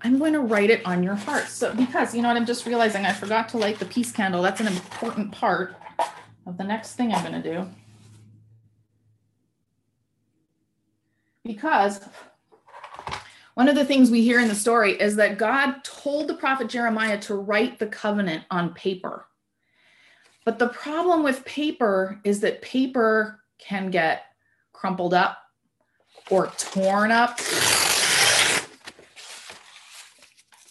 I'm 0.01 0.17
going 0.17 0.33
to 0.33 0.41
write 0.41 0.69
it 0.69 0.85
on 0.85 1.03
your 1.03 1.15
heart. 1.15 1.47
So 1.47 1.73
because 1.73 2.13
you 2.15 2.21
know 2.21 2.27
what 2.27 2.37
I'm 2.37 2.45
just 2.45 2.65
realizing 2.65 3.05
I 3.05 3.13
forgot 3.13 3.49
to 3.49 3.57
light 3.57 3.79
the 3.79 3.85
peace 3.85 4.11
candle. 4.11 4.41
That's 4.41 4.61
an 4.61 4.67
important 4.67 5.31
part 5.31 5.75
of 6.45 6.57
the 6.57 6.63
next 6.63 6.95
thing 6.95 7.13
I'm 7.13 7.23
going 7.23 7.41
to 7.41 7.53
do. 7.53 7.67
Because 11.43 12.01
one 13.55 13.67
of 13.67 13.75
the 13.75 13.85
things 13.85 14.11
we 14.11 14.21
hear 14.21 14.39
in 14.39 14.47
the 14.47 14.55
story 14.55 14.93
is 14.93 15.15
that 15.17 15.37
God 15.37 15.83
told 15.83 16.27
the 16.27 16.35
prophet 16.35 16.69
Jeremiah 16.69 17.19
to 17.21 17.35
write 17.35 17.79
the 17.79 17.87
covenant 17.87 18.43
on 18.51 18.73
paper. 18.73 19.25
But 20.45 20.59
the 20.59 20.69
problem 20.69 21.23
with 21.23 21.43
paper 21.45 22.21
is 22.23 22.39
that 22.41 22.61
paper 22.61 23.41
can 23.57 23.91
get 23.91 24.23
crumpled 24.71 25.13
up 25.13 25.37
or 26.29 26.47
torn 26.57 27.11
up. 27.11 27.39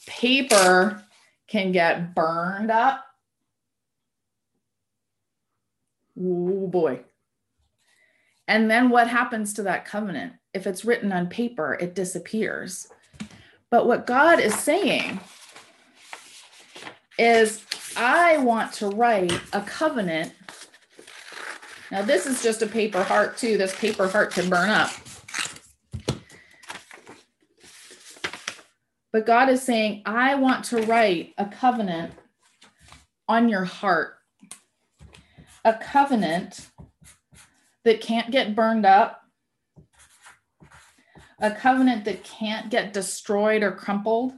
Paper 0.06 1.04
can 1.46 1.72
get 1.72 2.14
burned 2.14 2.70
up. 2.70 3.04
Oh 6.20 6.66
boy. 6.66 7.00
And 8.46 8.70
then 8.70 8.88
what 8.88 9.08
happens 9.08 9.52
to 9.54 9.62
that 9.64 9.84
covenant? 9.84 10.32
If 10.54 10.66
it's 10.66 10.84
written 10.84 11.12
on 11.12 11.28
paper, 11.28 11.76
it 11.80 11.94
disappears. 11.94 12.88
But 13.70 13.86
what 13.86 14.06
God 14.06 14.40
is 14.40 14.58
saying 14.58 15.20
is, 17.18 17.64
I 17.96 18.38
want 18.38 18.72
to 18.74 18.88
write 18.88 19.38
a 19.52 19.60
covenant. 19.60 20.32
Now, 21.90 22.02
this 22.02 22.26
is 22.26 22.42
just 22.42 22.62
a 22.62 22.66
paper 22.66 23.02
heart, 23.02 23.36
too. 23.36 23.58
This 23.58 23.78
paper 23.78 24.08
heart 24.08 24.32
can 24.32 24.48
burn 24.48 24.70
up. 24.70 24.90
But 29.12 29.26
God 29.26 29.48
is 29.48 29.62
saying, 29.62 30.02
I 30.04 30.34
want 30.34 30.64
to 30.66 30.82
write 30.82 31.34
a 31.38 31.46
covenant 31.46 32.12
on 33.26 33.48
your 33.48 33.64
heart. 33.64 34.14
A 35.64 35.74
covenant 35.74 36.68
that 37.84 38.00
can't 38.00 38.30
get 38.30 38.54
burned 38.54 38.86
up, 38.86 39.22
a 41.40 41.50
covenant 41.50 42.04
that 42.04 42.24
can't 42.24 42.70
get 42.70 42.92
destroyed 42.92 43.62
or 43.62 43.72
crumpled, 43.72 44.32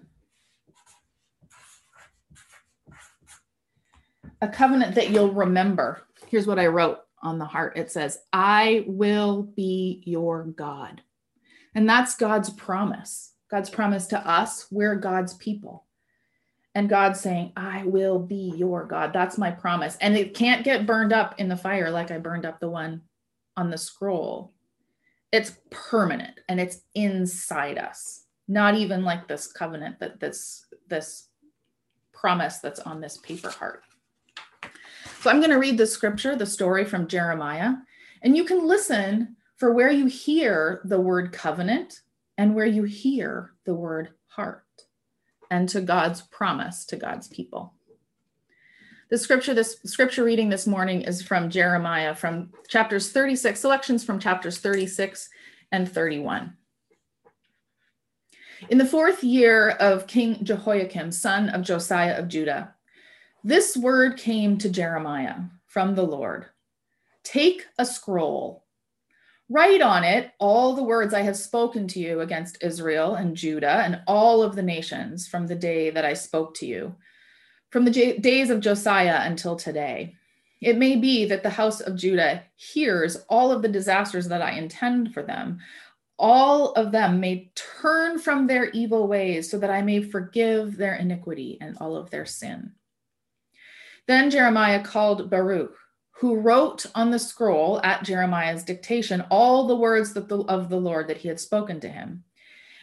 a 4.41 4.49
covenant 4.49 4.95
that 4.95 5.11
you'll 5.11 5.33
remember. 5.33 6.03
Here's 6.29 6.47
what 6.47 6.59
I 6.59 6.67
wrote 6.69 6.99
on 7.23 7.39
the 7.39 7.45
heart 7.45 7.77
it 7.77 7.91
says, 7.91 8.19
I 8.33 8.85
will 8.87 9.43
be 9.43 10.03
your 10.07 10.45
God. 10.45 11.03
And 11.75 11.89
that's 11.89 12.17
God's 12.17 12.51
promise. 12.51 13.30
God's 13.51 13.71
promise 13.71 14.07
to 14.09 14.29
us, 14.29 14.67
we're 14.71 14.97
God's 14.97 15.35
people. 15.35 15.87
And 16.75 16.89
God's 16.89 17.21
saying, 17.21 17.53
I 17.57 17.85
will 17.85 18.19
be 18.19 18.53
your 18.57 18.85
God. 18.85 19.13
That's 19.13 19.37
my 19.37 19.51
promise. 19.51 19.97
And 20.01 20.17
it 20.17 20.35
can't 20.35 20.65
get 20.65 20.87
burned 20.87 21.13
up 21.13 21.35
in 21.39 21.49
the 21.49 21.57
fire 21.57 21.91
like 21.91 22.13
I 22.13 22.19
burned 22.19 22.47
up 22.47 22.61
the 22.61 22.71
one 22.71 23.03
on 23.57 23.71
the 23.71 23.79
scroll, 23.79 24.53
it's 25.33 25.59
permanent 25.71 26.41
and 26.49 26.61
it's 26.61 26.81
inside 26.95 27.79
us. 27.79 28.25
Not 28.49 28.75
even 28.75 29.05
like 29.05 29.29
this 29.29 29.47
covenant 29.53 30.01
that 30.01 30.19
this 30.19 30.67
this 30.89 31.29
promise 32.13 32.59
that's 32.59 32.81
on 32.81 33.01
this 33.01 33.19
paper 33.19 33.51
heart. 33.51 33.83
So 35.21 35.31
I'm 35.31 35.39
going 35.39 35.51
to 35.51 35.59
read 35.59 35.79
the 35.79 35.87
scripture, 35.87 36.35
the 36.35 36.47
story 36.47 36.85
from 36.85 37.07
Jeremiah, 37.07 37.75
and 38.23 38.37
you 38.37 38.45
can 38.45 38.67
listen 38.67 39.37
for 39.57 39.73
where 39.73 39.91
you 39.91 40.07
hear 40.07 40.81
the 40.85 41.01
word 41.01 41.33
covenant 41.33 42.01
and 42.41 42.55
where 42.55 42.65
you 42.65 42.85
hear 42.85 43.53
the 43.67 43.75
word 43.75 44.09
heart 44.29 44.65
and 45.51 45.69
to 45.69 45.83
God's 45.83 46.23
promise 46.23 46.87
to 46.87 46.97
God's 46.97 47.29
people. 47.29 47.75
The 49.11 49.19
scripture, 49.19 49.53
this 49.53 49.77
scripture 49.85 50.25
reading 50.25 50.49
this 50.49 50.67
morning 50.67 51.03
is 51.03 51.21
from 51.21 51.51
Jeremiah, 51.51 52.15
from 52.15 52.51
chapters 52.67 53.13
36, 53.13 53.61
selections 53.61 54.05
from 54.05 54.19
chapters 54.19 54.57
36 54.57 55.29
and 55.71 55.87
31. 55.87 56.55
In 58.71 58.79
the 58.79 58.87
fourth 58.87 59.23
year 59.23 59.73
of 59.73 60.07
King 60.07 60.43
Jehoiakim, 60.43 61.13
son 61.13 61.51
of 61.51 61.61
Josiah 61.61 62.19
of 62.19 62.29
Judah, 62.29 62.75
this 63.45 63.77
word 63.77 64.17
came 64.17 64.57
to 64.57 64.71
Jeremiah 64.71 65.41
from 65.67 65.95
the 65.95 66.05
Lord 66.05 66.47
Take 67.23 67.67
a 67.79 67.85
scroll, 67.85 68.65
write 69.51 69.83
on 69.83 70.05
it 70.05 70.31
all 70.39 70.75
the 70.75 70.83
words 70.83 71.13
I 71.13 71.23
have 71.23 71.37
spoken 71.37 71.89
to 71.89 71.99
you 71.99 72.21
against 72.21 72.63
Israel 72.63 73.17
and 73.17 73.37
Judah 73.37 73.83
and 73.85 74.01
all 74.07 74.43
of 74.43 74.55
the 74.55 74.63
nations 74.63 75.27
from 75.27 75.47
the 75.47 75.57
day 75.57 75.91
that 75.91 76.05
I 76.05 76.15
spoke 76.15 76.55
to 76.55 76.67
you 76.67 76.95
from 77.71 77.85
the 77.85 77.91
j- 77.91 78.19
days 78.19 78.49
of 78.49 78.61
Josiah 78.61 79.23
until 79.23 79.57
today. 79.57 80.15
It 80.61 80.77
may 80.77 80.97
be 80.97 81.25
that 81.27 81.43
the 81.43 81.51
house 81.51 81.81
of 81.81 81.97
Judah 81.97 82.45
hears 82.55 83.17
all 83.29 83.51
of 83.51 83.63
the 83.63 83.69
disasters 83.69 84.29
that 84.29 84.43
I 84.43 84.53
intend 84.53 85.13
for 85.15 85.23
them. 85.23 85.59
All 86.19 86.73
of 86.73 86.93
them 86.93 87.19
may 87.19 87.51
turn 87.55 88.19
from 88.19 88.47
their 88.47 88.67
evil 88.71 89.09
ways 89.09 89.51
so 89.51 89.59
that 89.59 89.71
I 89.71 89.83
may 89.83 90.03
forgive 90.03 90.77
their 90.77 90.95
iniquity 90.95 91.59
and 91.61 91.77
all 91.79 91.97
of 91.97 92.11
their 92.11 92.27
sin. 92.27 92.73
Then 94.07 94.31
Jeremiah 94.31 94.83
called 94.83 95.31
Baruch, 95.31 95.75
who 96.21 96.39
wrote 96.39 96.85
on 96.95 97.11
the 97.11 97.19
scroll 97.19 97.81
at 97.83 98.05
Jeremiah's 98.05 98.63
dictation 98.63 99.25
all 99.31 99.67
the 99.67 99.75
words 99.75 100.13
the, 100.13 100.23
of 100.49 100.69
the 100.69 100.77
Lord 100.77 101.09
that 101.09 101.17
he 101.17 101.29
had 101.29 101.41
spoken 101.41 101.81
to 101.81 101.89
him. 101.89 102.25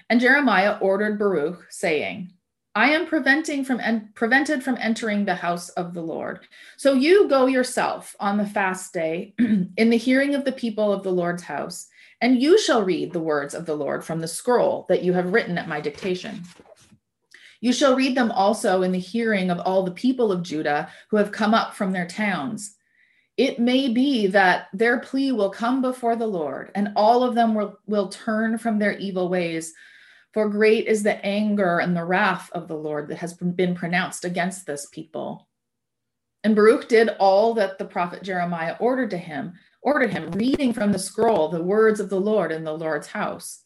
And 0.09 0.19
Jeremiah 0.19 0.79
ordered 0.81 1.19
Baruch, 1.19 1.67
saying, 1.69 2.33
I 2.73 2.89
am 2.89 3.05
preventing 3.05 3.63
from 3.63 3.79
en- 3.79 4.09
prevented 4.15 4.63
from 4.63 4.77
entering 4.79 5.25
the 5.25 5.35
house 5.35 5.69
of 5.69 5.93
the 5.93 6.01
Lord. 6.01 6.47
So 6.77 6.93
you 6.93 7.27
go 7.27 7.45
yourself 7.45 8.15
on 8.19 8.37
the 8.37 8.45
fast 8.45 8.91
day 8.91 9.35
in 9.39 9.89
the 9.91 9.97
hearing 9.97 10.33
of 10.33 10.43
the 10.43 10.51
people 10.51 10.91
of 10.91 11.03
the 11.03 11.11
Lord's 11.11 11.43
house, 11.43 11.87
and 12.19 12.41
you 12.41 12.59
shall 12.59 12.83
read 12.83 13.13
the 13.13 13.19
words 13.19 13.53
of 13.53 13.67
the 13.67 13.75
Lord 13.75 14.03
from 14.03 14.19
the 14.19 14.27
scroll 14.27 14.87
that 14.89 15.03
you 15.03 15.13
have 15.13 15.31
written 15.31 15.59
at 15.59 15.67
my 15.67 15.79
dictation. 15.79 16.41
You 17.61 17.71
shall 17.71 17.95
read 17.95 18.15
them 18.15 18.31
also 18.31 18.81
in 18.81 18.91
the 18.91 18.99
hearing 18.99 19.51
of 19.51 19.59
all 19.59 19.83
the 19.83 19.91
people 19.91 20.31
of 20.31 20.41
Judah 20.41 20.89
who 21.09 21.17
have 21.17 21.31
come 21.31 21.53
up 21.53 21.75
from 21.75 21.91
their 21.91 22.07
towns. 22.07 22.76
It 23.37 23.59
may 23.59 23.87
be 23.87 24.27
that 24.27 24.67
their 24.73 24.99
plea 24.99 25.31
will 25.31 25.51
come 25.51 25.81
before 25.81 26.15
the 26.15 26.27
Lord, 26.27 26.71
and 26.75 26.91
all 26.95 27.23
of 27.23 27.35
them 27.35 27.53
will, 27.53 27.77
will 27.85 28.09
turn 28.09 28.57
from 28.57 28.79
their 28.79 28.97
evil 28.97 29.29
ways 29.29 29.73
for 30.37 30.49
great 30.49 30.85
is 30.85 31.01
the 31.01 31.25
anger 31.25 31.79
and 31.79 31.97
the 31.97 32.05
wrath 32.05 32.51
of 32.51 32.67
the 32.67 32.77
Lord 32.77 33.07
that 33.07 33.17
has 33.17 33.33
been 33.33 33.73
pronounced 33.73 34.23
against 34.23 34.67
this 34.67 34.85
people. 34.85 35.47
And 36.43 36.55
Baruch 36.55 36.87
did 36.87 37.09
all 37.17 37.55
that 37.55 37.79
the 37.79 37.85
prophet 37.85 38.21
Jeremiah 38.21 38.75
ordered 38.79 39.09
to 39.09 39.17
him, 39.17 39.53
ordered 39.81 40.11
him, 40.11 40.29
reading 40.31 40.73
from 40.73 40.91
the 40.91 40.99
scroll 40.99 41.49
the 41.49 41.63
words 41.63 41.99
of 41.99 42.09
the 42.09 42.19
Lord 42.19 42.51
in 42.51 42.63
the 42.63 42.77
Lord's 42.77 43.07
house. 43.07 43.63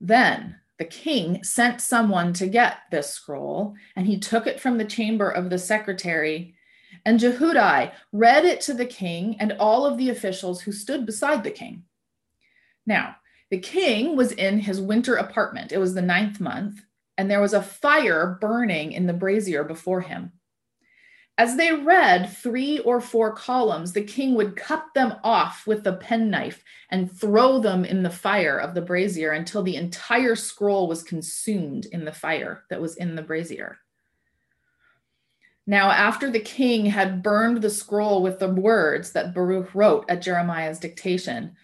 Then 0.00 0.56
the 0.78 0.84
king 0.84 1.44
sent 1.44 1.80
someone 1.80 2.32
to 2.32 2.48
get 2.48 2.78
this 2.90 3.10
scroll, 3.10 3.74
and 3.94 4.04
he 4.04 4.18
took 4.18 4.48
it 4.48 4.58
from 4.58 4.78
the 4.78 4.84
chamber 4.84 5.30
of 5.30 5.48
the 5.48 5.58
secretary. 5.58 6.56
And 7.04 7.18
Jehudi 7.18 7.92
read 8.12 8.44
it 8.44 8.60
to 8.62 8.74
the 8.74 8.86
king 8.86 9.36
and 9.40 9.52
all 9.52 9.84
of 9.84 9.98
the 9.98 10.10
officials 10.10 10.62
who 10.62 10.72
stood 10.72 11.04
beside 11.04 11.42
the 11.42 11.50
king. 11.50 11.84
Now, 12.86 13.16
the 13.50 13.58
king 13.58 14.16
was 14.16 14.32
in 14.32 14.60
his 14.60 14.80
winter 14.80 15.16
apartment. 15.16 15.72
It 15.72 15.78
was 15.78 15.94
the 15.94 16.02
ninth 16.02 16.40
month, 16.40 16.80
and 17.18 17.30
there 17.30 17.40
was 17.40 17.52
a 17.52 17.62
fire 17.62 18.38
burning 18.40 18.92
in 18.92 19.06
the 19.06 19.12
brazier 19.12 19.64
before 19.64 20.00
him. 20.00 20.32
As 21.38 21.56
they 21.56 21.72
read 21.72 22.30
three 22.30 22.78
or 22.80 23.00
four 23.00 23.34
columns, 23.34 23.92
the 23.92 24.04
king 24.04 24.34
would 24.34 24.54
cut 24.54 24.84
them 24.94 25.14
off 25.24 25.66
with 25.66 25.82
the 25.82 25.94
penknife 25.94 26.62
and 26.90 27.10
throw 27.10 27.58
them 27.58 27.84
in 27.84 28.02
the 28.02 28.10
fire 28.10 28.58
of 28.58 28.74
the 28.74 28.82
brazier 28.82 29.32
until 29.32 29.62
the 29.62 29.76
entire 29.76 30.36
scroll 30.36 30.88
was 30.88 31.02
consumed 31.02 31.86
in 31.86 32.04
the 32.04 32.12
fire 32.12 32.64
that 32.70 32.80
was 32.80 32.96
in 32.96 33.16
the 33.16 33.22
brazier. 33.22 33.78
Now, 35.66 35.90
after 35.90 36.30
the 36.30 36.40
king 36.40 36.86
had 36.86 37.22
burned 37.22 37.62
the 37.62 37.70
scroll 37.70 38.22
with 38.22 38.38
the 38.38 38.48
words 38.48 39.12
that 39.12 39.32
Baruch 39.32 39.74
wrote 39.74 40.04
at 40.08 40.22
Jeremiah's 40.22 40.80
dictation, 40.80 41.56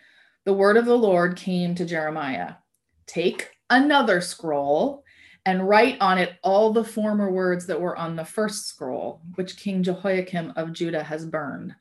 the 0.44 0.52
word 0.52 0.76
of 0.76 0.86
the 0.86 0.96
Lord 0.96 1.36
came 1.36 1.74
to 1.74 1.84
Jeremiah 1.84 2.54
Take 3.06 3.50
another 3.70 4.20
scroll 4.20 5.02
and 5.44 5.68
write 5.68 5.96
on 6.00 6.18
it 6.18 6.34
all 6.42 6.72
the 6.72 6.84
former 6.84 7.30
words 7.30 7.66
that 7.66 7.80
were 7.80 7.96
on 7.96 8.16
the 8.16 8.24
first 8.24 8.66
scroll, 8.66 9.22
which 9.34 9.56
King 9.56 9.82
Jehoiakim 9.82 10.52
of 10.56 10.72
Judah 10.72 11.02
has 11.02 11.24
burned. 11.24 11.74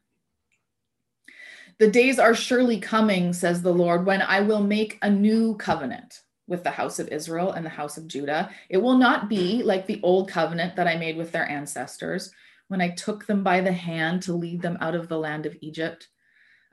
The 1.77 1.89
days 1.89 2.17
are 2.17 2.33
surely 2.33 2.79
coming, 2.79 3.33
says 3.33 3.61
the 3.61 3.73
Lord, 3.73 4.05
when 4.05 4.21
I 4.21 4.41
will 4.41 4.63
make 4.63 4.97
a 5.01 5.09
new 5.09 5.55
covenant 5.55 6.21
with 6.47 6.63
the 6.63 6.71
house 6.71 6.99
of 6.99 7.09
Israel 7.09 7.51
and 7.51 7.65
the 7.65 7.69
house 7.69 7.97
of 7.97 8.07
Judah. 8.07 8.49
It 8.69 8.77
will 8.77 8.97
not 8.97 9.29
be 9.29 9.63
like 9.63 9.85
the 9.85 9.99
old 10.01 10.29
covenant 10.29 10.75
that 10.75 10.87
I 10.87 10.95
made 10.95 11.17
with 11.17 11.31
their 11.31 11.47
ancestors 11.47 12.31
when 12.67 12.81
I 12.81 12.89
took 12.89 13.25
them 13.25 13.43
by 13.43 13.61
the 13.61 13.71
hand 13.71 14.21
to 14.23 14.33
lead 14.33 14.61
them 14.61 14.77
out 14.81 14.95
of 14.95 15.07
the 15.07 15.19
land 15.19 15.45
of 15.45 15.57
Egypt, 15.61 16.07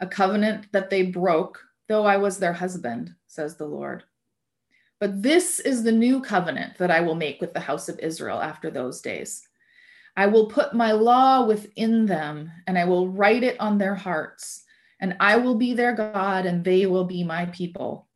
a 0.00 0.06
covenant 0.06 0.72
that 0.72 0.90
they 0.90 1.02
broke, 1.02 1.64
though 1.88 2.04
I 2.04 2.16
was 2.16 2.38
their 2.38 2.52
husband, 2.52 3.14
says 3.26 3.56
the 3.56 3.66
Lord. 3.66 4.04
But 5.00 5.22
this 5.22 5.60
is 5.60 5.82
the 5.82 5.92
new 5.92 6.20
covenant 6.20 6.78
that 6.78 6.90
I 6.90 7.00
will 7.00 7.14
make 7.14 7.40
with 7.40 7.52
the 7.52 7.60
house 7.60 7.88
of 7.88 7.98
Israel 7.98 8.40
after 8.40 8.70
those 8.70 9.00
days. 9.00 9.46
I 10.16 10.26
will 10.26 10.46
put 10.46 10.74
my 10.74 10.92
law 10.92 11.44
within 11.44 12.06
them, 12.06 12.50
and 12.66 12.78
I 12.78 12.84
will 12.84 13.08
write 13.08 13.42
it 13.42 13.58
on 13.60 13.78
their 13.78 13.96
hearts, 13.96 14.64
and 15.00 15.16
I 15.18 15.36
will 15.36 15.56
be 15.56 15.74
their 15.74 15.92
God, 15.92 16.46
and 16.46 16.64
they 16.64 16.86
will 16.86 17.04
be 17.04 17.24
my 17.24 17.46
people. 17.46 18.06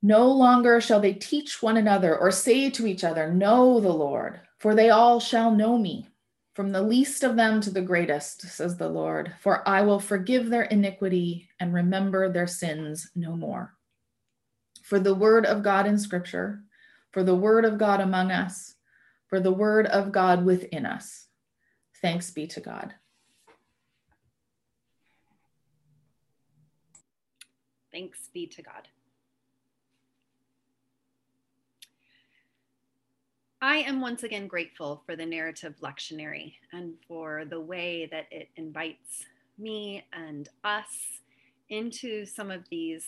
No 0.00 0.30
longer 0.30 0.80
shall 0.80 1.00
they 1.00 1.14
teach 1.14 1.62
one 1.62 1.76
another 1.76 2.16
or 2.16 2.30
say 2.30 2.70
to 2.70 2.86
each 2.86 3.04
other, 3.04 3.32
Know 3.32 3.80
the 3.80 3.92
Lord, 3.92 4.40
for 4.58 4.74
they 4.74 4.90
all 4.90 5.18
shall 5.20 5.50
know 5.50 5.76
me, 5.76 6.08
from 6.54 6.72
the 6.72 6.82
least 6.82 7.24
of 7.24 7.36
them 7.36 7.60
to 7.62 7.70
the 7.70 7.82
greatest, 7.82 8.42
says 8.42 8.76
the 8.76 8.88
Lord. 8.88 9.34
For 9.40 9.68
I 9.68 9.82
will 9.82 10.00
forgive 10.00 10.50
their 10.50 10.62
iniquity 10.62 11.48
and 11.58 11.74
remember 11.74 12.32
their 12.32 12.46
sins 12.46 13.10
no 13.14 13.36
more 13.36 13.74
for 14.88 14.98
the 14.98 15.14
word 15.14 15.44
of 15.44 15.62
God 15.62 15.86
in 15.86 15.98
scripture, 15.98 16.62
for 17.10 17.22
the 17.22 17.34
word 17.34 17.66
of 17.66 17.76
God 17.76 18.00
among 18.00 18.30
us, 18.30 18.74
for 19.26 19.38
the 19.38 19.52
word 19.52 19.84
of 19.84 20.12
God 20.12 20.46
within 20.46 20.86
us. 20.86 21.26
Thanks 22.00 22.30
be 22.30 22.46
to 22.46 22.60
God. 22.60 22.94
Thanks 27.92 28.30
be 28.32 28.46
to 28.46 28.62
God. 28.62 28.88
I 33.60 33.78
am 33.78 34.00
once 34.00 34.22
again 34.22 34.46
grateful 34.46 35.02
for 35.04 35.16
the 35.16 35.26
narrative 35.26 35.74
lectionary 35.82 36.54
and 36.72 36.94
for 37.08 37.44
the 37.44 37.60
way 37.60 38.06
that 38.12 38.26
it 38.30 38.50
invites 38.54 39.24
me 39.58 40.04
and 40.12 40.48
us 40.62 41.20
into 41.68 42.24
some 42.24 42.52
of 42.52 42.68
these 42.68 43.04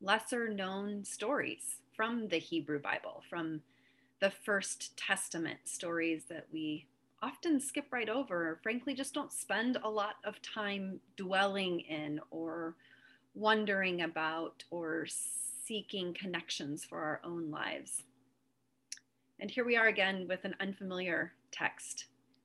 lesser 0.00 0.48
known 0.48 1.04
stories 1.04 1.78
from 1.96 2.28
the 2.28 2.38
Hebrew 2.38 2.80
Bible, 2.80 3.24
from 3.28 3.60
the 4.20 4.30
First 4.30 4.96
Testament 4.96 5.58
stories 5.64 6.26
that 6.28 6.46
we 6.52 6.86
often 7.20 7.58
skip 7.60 7.86
right 7.90 8.08
over, 8.08 8.50
or 8.50 8.60
frankly, 8.62 8.94
just 8.94 9.14
don't 9.14 9.32
spend 9.32 9.78
a 9.82 9.90
lot 9.90 10.14
of 10.24 10.40
time 10.42 11.00
dwelling 11.16 11.80
in 11.80 12.20
or 12.30 12.76
wondering 13.34 14.02
about 14.02 14.62
or 14.70 15.08
seeking 15.08 16.14
connections 16.14 16.84
for 16.84 17.00
our 17.00 17.20
own 17.24 17.50
lives. 17.50 18.04
And 19.42 19.50
here 19.50 19.64
we 19.64 19.76
are 19.76 19.88
again 19.88 20.26
with 20.28 20.44
an 20.44 20.54
unfamiliar 20.60 21.32
text 21.50 22.04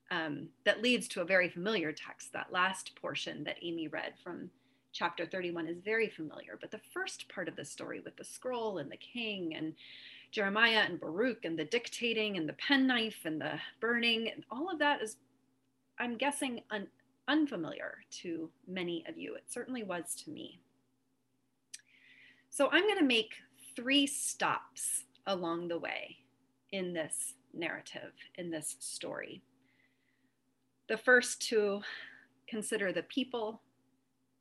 um, 0.09 0.47
that 0.65 0.81
leads 0.81 1.07
to 1.09 1.21
a 1.21 1.25
very 1.25 1.47
familiar 1.47 1.91
text, 1.91 2.33
that 2.33 2.51
last 2.51 2.95
portion 2.99 3.43
that 3.43 3.59
Amy 3.61 3.87
read 3.87 4.13
from 4.23 4.49
chapter 4.93 5.27
31 5.27 5.67
is 5.67 5.77
very 5.85 6.09
familiar, 6.09 6.57
but 6.59 6.71
the 6.71 6.81
first 6.91 7.29
part 7.29 7.47
of 7.47 7.55
the 7.55 7.63
story 7.63 7.99
with 7.99 8.17
the 8.17 8.23
scroll 8.23 8.79
and 8.79 8.91
the 8.91 8.97
king 8.97 9.53
and 9.53 9.75
Jeremiah 10.31 10.85
and 10.87 10.99
Baruch 10.99 11.45
and 11.45 11.57
the 11.57 11.65
dictating 11.65 12.35
and 12.35 12.49
the 12.49 12.53
penknife 12.53 13.25
and 13.25 13.39
the 13.39 13.59
burning, 13.79 14.31
all 14.49 14.67
of 14.67 14.79
that 14.79 15.03
is, 15.03 15.17
I'm 15.99 16.17
guessing, 16.17 16.61
un- 16.71 16.87
unfamiliar 17.27 17.99
to 18.23 18.49
many 18.67 19.05
of 19.07 19.19
you. 19.19 19.35
It 19.35 19.43
certainly 19.47 19.83
was 19.83 20.15
to 20.23 20.31
me. 20.31 20.57
So 22.49 22.69
I'm 22.71 22.87
going 22.87 22.97
to 22.97 23.05
make 23.05 23.35
three 23.75 24.07
stops 24.07 25.03
along 25.27 25.67
the 25.67 25.77
way 25.77 26.17
in 26.71 26.93
this 26.93 27.33
narrative, 27.53 28.13
in 28.35 28.51
this 28.51 28.75
story. 28.79 29.41
The 30.87 30.97
first 30.97 31.41
to 31.49 31.81
consider 32.47 32.91
the 32.91 33.03
people 33.03 33.61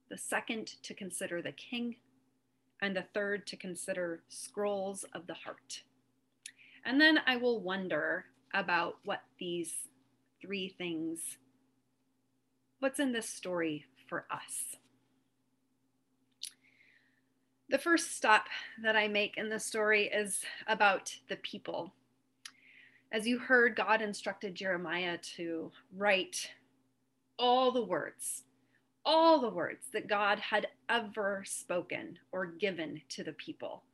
the 0.08 0.16
second 0.16 0.66
to 0.82 0.94
consider 0.94 1.42
the 1.42 1.52
king, 1.52 1.96
and 2.80 2.94
the 2.94 3.06
third 3.14 3.46
to 3.48 3.56
consider 3.56 4.22
scrolls 4.28 5.04
of 5.14 5.26
the 5.26 5.34
heart. 5.34 5.82
And 6.84 7.00
then 7.00 7.18
I 7.26 7.36
will 7.36 7.60
wonder 7.60 8.26
about 8.54 8.96
what 9.04 9.22
these 9.38 9.72
three 10.40 10.68
things, 10.68 11.38
what's 12.78 13.00
in 13.00 13.12
this 13.12 13.28
story 13.28 13.86
for 14.08 14.26
us. 14.30 14.76
The 17.68 17.78
first 17.78 18.16
stop 18.16 18.46
that 18.82 18.94
I 18.94 19.08
make 19.08 19.36
in 19.36 19.48
the 19.48 19.58
story 19.58 20.04
is 20.04 20.42
about 20.68 21.16
the 21.28 21.36
people. 21.36 21.92
As 23.12 23.26
you 23.26 23.38
heard, 23.38 23.76
God 23.76 24.02
instructed 24.02 24.54
Jeremiah 24.54 25.18
to 25.36 25.70
write 25.96 26.50
all 27.38 27.70
the 27.70 27.84
words 27.84 28.44
all 29.06 29.38
the 29.38 29.48
words 29.48 29.86
that 29.92 30.08
God 30.08 30.40
had 30.40 30.66
ever 30.88 31.44
spoken 31.46 32.18
or 32.32 32.44
given 32.44 33.00
to 33.10 33.22
the 33.22 33.32
people 33.32 33.84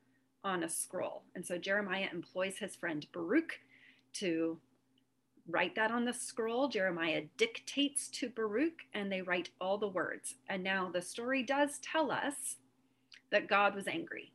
on 0.42 0.64
a 0.64 0.68
scroll. 0.68 1.22
And 1.36 1.46
so 1.46 1.58
Jeremiah 1.58 2.08
employs 2.10 2.56
his 2.56 2.74
friend 2.74 3.06
Baruch 3.12 3.60
to 4.14 4.58
write 5.46 5.74
that 5.74 5.90
on 5.90 6.06
the 6.06 6.14
scroll. 6.14 6.66
Jeremiah 6.68 7.24
dictates 7.36 8.08
to 8.08 8.30
Baruch 8.30 8.80
and 8.94 9.12
they 9.12 9.20
write 9.20 9.50
all 9.60 9.76
the 9.76 9.86
words. 9.86 10.36
And 10.48 10.64
now 10.64 10.90
the 10.90 11.02
story 11.02 11.42
does 11.42 11.78
tell 11.80 12.10
us 12.10 12.56
that 13.30 13.48
God 13.48 13.74
was 13.74 13.86
angry 13.86 14.32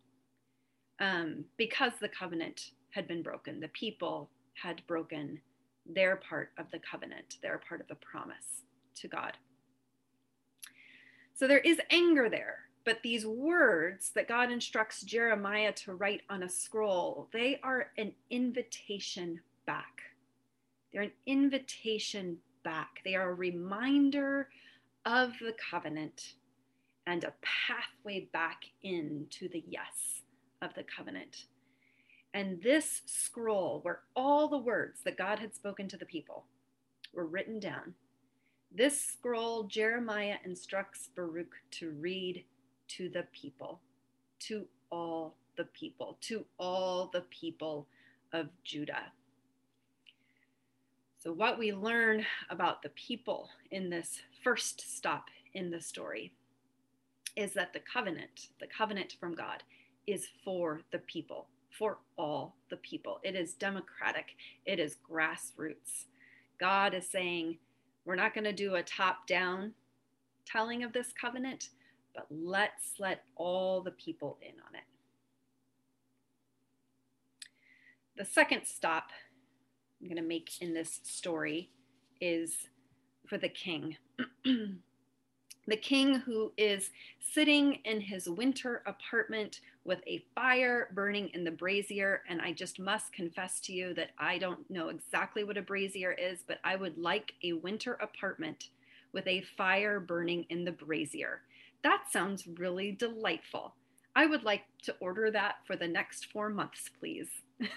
um, 1.00 1.46
because 1.58 1.94
the 2.00 2.10
covenant 2.10 2.72
had 2.92 3.08
been 3.08 3.24
broken. 3.24 3.60
The 3.60 3.68
people 3.70 4.30
had 4.62 4.86
broken 4.88 5.40
their 5.86 6.18
part 6.18 6.52
of 6.58 6.70
the 6.72 6.80
covenant, 6.80 7.38
their 7.42 7.58
part 7.58 7.82
of 7.82 7.88
the 7.88 7.96
promise 7.96 8.64
to 8.96 9.08
God. 9.08 9.34
So 11.34 11.48
there 11.48 11.60
is 11.60 11.80
anger 11.92 12.30
there. 12.30 12.60
But 12.84 13.04
these 13.04 13.26
words 13.26 14.12
that 14.12 14.30
God 14.30 14.50
instructs 14.50 15.02
Jeremiah 15.02 15.74
to 15.74 15.94
write 15.94 16.22
on 16.30 16.44
a 16.44 16.50
scroll, 16.50 17.28
they 17.34 17.60
are 17.62 17.92
an 17.98 18.14
invitation 18.30 19.42
back. 19.66 20.02
They're 20.92 21.02
an 21.02 21.12
invitation 21.26 22.38
back. 22.64 23.02
They 23.04 23.16
are 23.16 23.32
a 23.32 23.34
reminder 23.34 24.48
of 25.06 25.34
the 25.42 25.54
covenant 25.70 26.36
and 27.06 27.24
a 27.24 27.34
pathway 27.42 28.30
back 28.32 28.64
into 28.84 29.50
the 29.50 29.64
yes 29.68 30.22
of 30.62 30.74
the 30.76 30.84
covenant. 30.84 31.46
And 32.34 32.62
this 32.62 33.02
scroll, 33.06 33.80
where 33.82 34.02
all 34.16 34.48
the 34.48 34.58
words 34.58 35.02
that 35.04 35.18
God 35.18 35.40
had 35.40 35.56
spoken 35.56 35.88
to 35.88 35.98
the 35.98 36.06
people 36.06 36.46
were 37.14 37.26
written 37.26 37.60
down, 37.60 37.96
this 38.72 39.02
scroll 39.02 39.64
Jeremiah 39.64 40.38
instructs 40.44 41.10
Baruch 41.16 41.56
to 41.72 41.92
read 41.92 42.44
to 42.90 43.10
the 43.10 43.26
people, 43.32 43.80
to 44.42 44.68
all 44.92 45.36
the 45.56 45.66
people, 45.66 46.18
to 46.22 46.46
all 46.60 47.10
the 47.12 47.26
people 47.30 47.88
of 48.34 48.50
Judah. 48.64 49.12
So, 51.18 51.32
what 51.34 51.58
we 51.58 51.74
learn 51.74 52.26
about 52.50 52.84
the 52.84 52.90
people 52.90 53.50
in 53.72 53.90
this 53.90 54.20
first 54.44 54.96
stop 54.96 55.30
in 55.54 55.72
the 55.72 55.82
story 55.82 56.32
is 57.36 57.54
that 57.54 57.74
the 57.74 57.80
covenant, 57.80 58.50
the 58.60 58.68
covenant 58.68 59.16
from 59.20 59.34
God, 59.34 59.64
is 60.06 60.28
for 60.44 60.82
the 60.92 61.00
people, 61.00 61.48
for 61.70 62.00
all 62.18 62.56
the 62.70 62.78
people. 62.78 63.20
It 63.24 63.36
is 63.36 63.54
democratic, 63.54 64.36
it 64.66 64.80
is 64.80 64.98
grassroots. 65.10 66.06
God 66.60 66.94
is 66.94 67.08
saying, 67.08 67.58
we're 68.06 68.16
not 68.16 68.34
going 68.34 68.46
to 68.46 68.54
do 68.54 68.76
a 68.76 68.84
top 68.84 69.28
down 69.28 69.74
telling 70.46 70.84
of 70.84 70.94
this 70.94 71.14
covenant, 71.20 71.70
but 72.16 72.26
let's 72.30 72.94
let 73.00 73.24
all 73.36 73.82
the 73.82 73.92
people 73.92 74.38
in 74.42 74.56
on 74.68 74.76
it. 74.76 74.84
The 78.18 78.26
second 78.26 78.62
stop 78.66 79.12
I'm 80.02 80.08
going 80.08 80.22
to 80.22 80.28
make 80.28 80.62
in 80.62 80.74
this 80.74 81.00
story 81.04 81.70
is 82.22 82.68
for 83.28 83.38
the 83.38 83.50
king. 83.50 83.98
the 85.68 85.78
king 85.78 86.16
who 86.16 86.52
is 86.58 86.90
sitting 87.20 87.80
in 87.86 88.00
his 88.00 88.30
winter 88.30 88.82
apartment 88.86 89.60
with 89.84 90.00
a 90.08 90.24
fire 90.34 90.90
burning 90.94 91.30
in 91.34 91.44
the 91.44 91.52
brazier. 91.52 92.24
And 92.30 92.42
I 92.42 92.54
just 92.54 92.80
must 92.80 93.14
confess 93.14 93.60
to 93.62 93.74
you 93.74 93.94
that 93.96 94.12
I 94.18 94.38
don't 94.38 94.70
know 94.70 94.88
exactly 94.90 95.44
what 95.44 95.58
a 95.58 95.62
brazier 95.62 96.14
is, 96.14 96.40
but 96.48 96.60
I 96.64 96.76
would 96.78 96.98
like 96.98 97.34
a 97.44 97.54
winter 97.54 97.94
apartment 97.96 98.70
with 99.14 99.28
a 99.28 99.44
fire 99.58 100.00
burning 100.00 100.46
in 100.50 100.64
the 100.66 100.72
brazier. 100.72 101.42
That 101.84 102.06
sounds 102.12 102.48
really 102.48 102.92
delightful. 102.92 103.76
I 104.16 104.26
would 104.26 104.44
like 104.44 104.64
to 104.84 104.96
order 105.00 105.30
that 105.32 105.58
for 105.66 105.76
the 105.76 105.88
next 105.88 106.32
four 106.32 106.50
months, 106.50 106.90
please. 107.00 107.30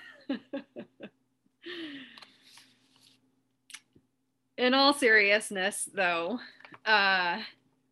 in 4.57 4.75
all 4.75 4.95
seriousness, 4.95 5.89
though, 5.93 6.39
uh, 6.87 7.39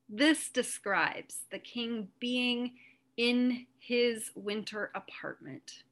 this 0.09 0.49
describes 0.49 1.41
the 1.51 1.59
king 1.59 2.09
being 2.19 2.73
in 3.17 3.67
his 3.79 4.31
winter 4.35 4.91
apartment. 4.95 5.83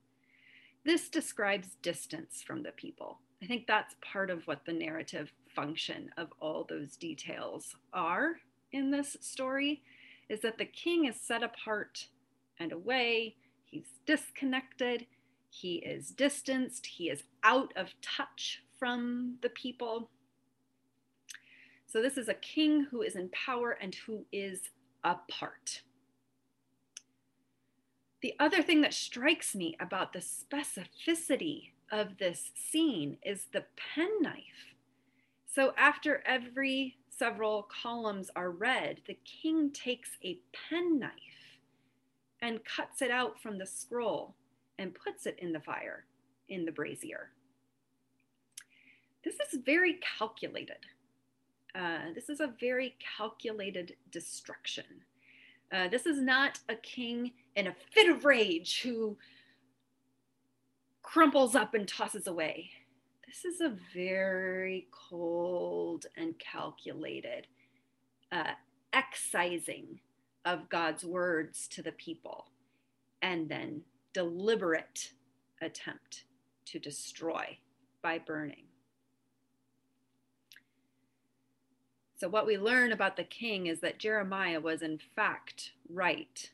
This 0.84 1.08
describes 1.08 1.76
distance 1.82 2.42
from 2.46 2.62
the 2.62 2.70
people. 2.70 3.18
I 3.42 3.46
think 3.46 3.66
that's 3.66 3.96
part 4.00 4.30
of 4.30 4.46
what 4.46 4.64
the 4.64 4.72
narrative 4.72 5.32
function 5.54 6.10
of 6.16 6.28
all 6.40 6.64
those 6.64 6.96
details 6.96 7.74
are 7.92 8.36
in 8.72 8.90
this 8.90 9.16
story 9.20 9.82
is 10.28 10.40
that 10.40 10.58
the 10.58 10.64
king 10.64 11.06
is 11.06 11.20
set 11.20 11.42
apart 11.42 12.06
and 12.58 12.72
away. 12.72 13.36
He's 13.64 13.88
disconnected. 14.06 15.06
He 15.50 15.76
is 15.76 16.10
distanced. 16.10 16.86
He 16.86 17.10
is 17.10 17.24
out 17.42 17.72
of 17.76 17.94
touch 18.00 18.62
from 18.78 19.36
the 19.42 19.50
people. 19.50 20.10
So 21.96 22.02
this 22.02 22.18
is 22.18 22.28
a 22.28 22.34
king 22.34 22.88
who 22.90 23.00
is 23.00 23.16
in 23.16 23.30
power 23.30 23.70
and 23.70 23.94
who 23.94 24.26
is 24.30 24.60
apart. 25.02 25.80
The 28.20 28.34
other 28.38 28.60
thing 28.60 28.82
that 28.82 28.92
strikes 28.92 29.54
me 29.54 29.78
about 29.80 30.12
the 30.12 30.18
specificity 30.18 31.70
of 31.90 32.18
this 32.18 32.50
scene 32.54 33.16
is 33.24 33.46
the 33.50 33.64
penknife. 33.94 34.74
So 35.50 35.72
after 35.78 36.22
every 36.26 36.98
several 37.08 37.66
columns 37.82 38.30
are 38.36 38.50
read, 38.50 39.00
the 39.06 39.16
king 39.24 39.70
takes 39.70 40.18
a 40.22 40.38
penknife 40.68 41.12
and 42.42 42.62
cuts 42.62 43.00
it 43.00 43.10
out 43.10 43.40
from 43.40 43.56
the 43.56 43.64
scroll 43.64 44.34
and 44.78 44.94
puts 44.94 45.24
it 45.24 45.38
in 45.40 45.50
the 45.50 45.60
fire 45.60 46.04
in 46.50 46.66
the 46.66 46.72
brazier. 46.72 47.30
This 49.24 49.36
is 49.50 49.60
very 49.64 49.98
calculated. 50.18 50.84
Uh, 51.76 52.12
this 52.14 52.30
is 52.30 52.40
a 52.40 52.54
very 52.58 52.96
calculated 53.18 53.96
destruction. 54.10 54.84
Uh, 55.72 55.88
this 55.88 56.06
is 56.06 56.20
not 56.20 56.58
a 56.68 56.76
king 56.76 57.32
in 57.54 57.66
a 57.66 57.76
fit 57.92 58.08
of 58.08 58.24
rage 58.24 58.80
who 58.82 59.16
crumples 61.02 61.54
up 61.54 61.74
and 61.74 61.86
tosses 61.86 62.26
away. 62.26 62.70
This 63.26 63.44
is 63.44 63.60
a 63.60 63.76
very 63.94 64.86
cold 64.90 66.06
and 66.16 66.38
calculated 66.38 67.46
uh, 68.32 68.52
excising 68.92 70.00
of 70.44 70.68
God's 70.68 71.04
words 71.04 71.68
to 71.68 71.82
the 71.82 71.92
people 71.92 72.46
and 73.20 73.48
then 73.48 73.82
deliberate 74.14 75.10
attempt 75.60 76.24
to 76.66 76.78
destroy 76.78 77.58
by 78.02 78.18
burning. 78.18 78.65
So, 82.18 82.30
what 82.30 82.46
we 82.46 82.56
learn 82.56 82.92
about 82.92 83.16
the 83.16 83.24
king 83.24 83.66
is 83.66 83.80
that 83.80 83.98
Jeremiah 83.98 84.58
was, 84.58 84.80
in 84.80 84.98
fact, 85.14 85.72
right 85.90 86.50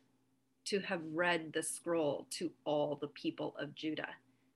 to 0.64 0.80
have 0.80 1.00
read 1.12 1.52
the 1.52 1.62
scroll 1.62 2.26
to 2.30 2.50
all 2.64 2.98
the 3.00 3.06
people 3.08 3.54
of 3.58 3.74
Judah, 3.76 4.08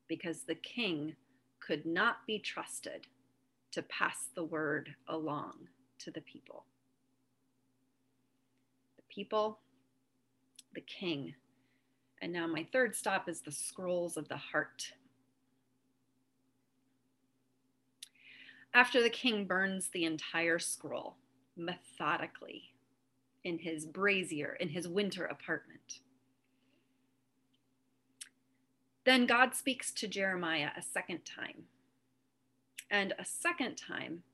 because 0.09 0.43
the 0.43 0.57
king 0.57 1.15
could 1.61 1.87
not 1.87 2.27
be 2.27 2.41
trusted 2.41 3.07
to 3.71 3.83
pass 3.83 4.27
the 4.35 4.45
word 4.45 4.97
along 5.09 5.69
to 6.01 6.11
the 6.11 6.21
people. 6.23 6.65
The 8.97 9.05
people, 9.09 9.61
the 10.75 10.81
king. 10.81 11.35
And 12.21 12.33
now, 12.33 12.49
my 12.49 12.67
third 12.73 12.97
stop 12.97 13.29
is 13.29 13.43
the 13.43 13.53
scrolls 13.53 14.17
of 14.17 14.27
the 14.27 14.37
heart. 14.37 14.93
After 18.77 19.03
the 19.03 19.09
king 19.09 19.47
burns 19.47 19.89
the 19.89 20.05
entire 20.05 20.59
scroll 20.59 21.17
methodically 21.57 22.75
in 23.43 23.61
his 23.61 23.87
brazier, 23.87 24.55
in 24.61 24.69
his 24.69 24.87
winter 24.87 25.25
apartment. 25.25 26.01
Then 29.07 29.25
God 29.25 29.55
speaks 29.55 29.91
to 29.93 30.07
Jeremiah 30.07 30.73
a 30.77 30.83
second 30.83 31.21
time, 31.25 31.69
and 32.91 33.15
a 33.19 33.25
second 33.25 33.77
time 33.77 34.25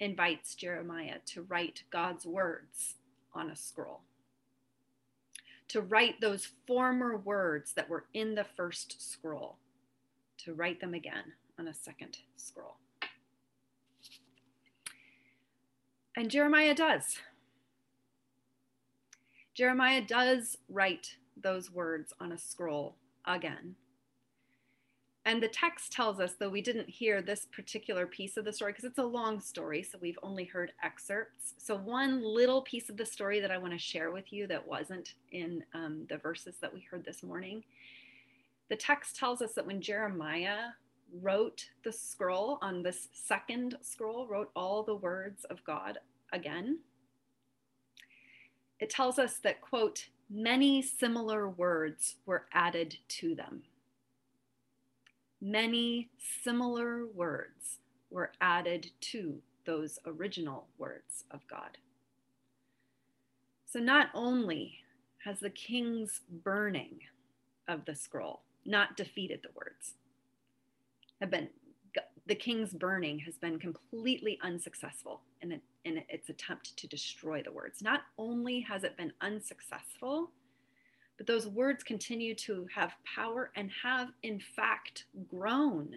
invites 0.00 0.54
Jeremiah 0.54 1.18
to 1.26 1.42
write 1.42 1.82
God's 1.90 2.24
words 2.24 2.94
on 3.34 3.50
a 3.50 3.56
scroll, 3.56 4.00
to 5.68 5.82
write 5.82 6.22
those 6.22 6.48
former 6.66 7.14
words 7.14 7.74
that 7.74 7.90
were 7.90 8.06
in 8.14 8.36
the 8.36 8.46
first 8.56 9.12
scroll, 9.12 9.58
to 10.38 10.54
write 10.54 10.80
them 10.80 10.94
again 10.94 11.34
on 11.58 11.68
a 11.68 11.74
second 11.74 12.16
scroll. 12.38 12.78
And 16.16 16.30
Jeremiah 16.30 16.74
does. 16.74 17.18
Jeremiah 19.54 20.00
does 20.00 20.56
write 20.68 21.16
those 21.36 21.70
words 21.70 22.14
on 22.18 22.32
a 22.32 22.38
scroll 22.38 22.96
again. 23.26 23.76
And 25.26 25.42
the 25.42 25.48
text 25.48 25.92
tells 25.92 26.20
us, 26.20 26.34
though 26.38 26.48
we 26.48 26.62
didn't 26.62 26.88
hear 26.88 27.20
this 27.20 27.46
particular 27.52 28.06
piece 28.06 28.36
of 28.36 28.44
the 28.44 28.52
story, 28.52 28.72
because 28.72 28.84
it's 28.84 28.98
a 28.98 29.04
long 29.04 29.40
story, 29.40 29.82
so 29.82 29.98
we've 30.00 30.18
only 30.22 30.44
heard 30.44 30.72
excerpts. 30.84 31.54
So, 31.58 31.76
one 31.76 32.22
little 32.22 32.62
piece 32.62 32.88
of 32.88 32.96
the 32.96 33.04
story 33.04 33.40
that 33.40 33.50
I 33.50 33.58
want 33.58 33.72
to 33.72 33.78
share 33.78 34.12
with 34.12 34.32
you 34.32 34.46
that 34.46 34.66
wasn't 34.66 35.14
in 35.32 35.64
um, 35.74 36.06
the 36.08 36.16
verses 36.16 36.54
that 36.60 36.72
we 36.72 36.86
heard 36.88 37.04
this 37.04 37.24
morning. 37.24 37.64
The 38.68 38.76
text 38.76 39.16
tells 39.16 39.42
us 39.42 39.52
that 39.54 39.66
when 39.66 39.80
Jeremiah 39.80 40.68
wrote 41.12 41.70
the 41.84 41.92
scroll 41.92 42.58
on 42.62 42.82
this 42.82 43.08
second 43.12 43.76
scroll, 43.80 44.26
wrote 44.26 44.50
all 44.54 44.82
the 44.82 44.96
words 44.96 45.44
of 45.44 45.64
God 45.64 45.98
again. 46.32 46.78
It 48.78 48.90
tells 48.90 49.18
us 49.18 49.38
that, 49.38 49.60
quote, 49.60 50.08
many 50.28 50.82
similar 50.82 51.48
words 51.48 52.16
were 52.26 52.46
added 52.52 52.96
to 53.08 53.34
them. 53.34 53.62
Many 55.40 56.10
similar 56.42 57.06
words 57.06 57.78
were 58.10 58.32
added 58.40 58.90
to 59.00 59.40
those 59.64 59.98
original 60.06 60.66
words 60.78 61.24
of 61.30 61.46
God. 61.48 61.78
So 63.66 63.80
not 63.80 64.08
only 64.14 64.78
has 65.24 65.40
the 65.40 65.50
king's 65.50 66.20
burning 66.30 67.00
of 67.68 67.84
the 67.84 67.94
scroll 67.94 68.42
not 68.64 68.96
defeated 68.96 69.40
the 69.42 69.50
words, 69.54 69.94
have 71.20 71.30
been 71.30 71.48
the 72.26 72.34
king's 72.34 72.72
burning 72.72 73.18
has 73.20 73.36
been 73.38 73.58
completely 73.58 74.38
unsuccessful 74.42 75.22
in, 75.42 75.52
it, 75.52 75.62
in 75.84 76.02
its 76.08 76.28
attempt 76.28 76.76
to 76.76 76.88
destroy 76.88 77.40
the 77.42 77.52
words. 77.52 77.82
Not 77.82 78.02
only 78.18 78.60
has 78.60 78.82
it 78.82 78.96
been 78.96 79.12
unsuccessful, 79.20 80.32
but 81.16 81.26
those 81.26 81.46
words 81.46 81.84
continue 81.84 82.34
to 82.34 82.66
have 82.74 82.94
power 83.14 83.50
and 83.54 83.70
have, 83.82 84.08
in 84.24 84.40
fact, 84.40 85.04
grown. 85.28 85.94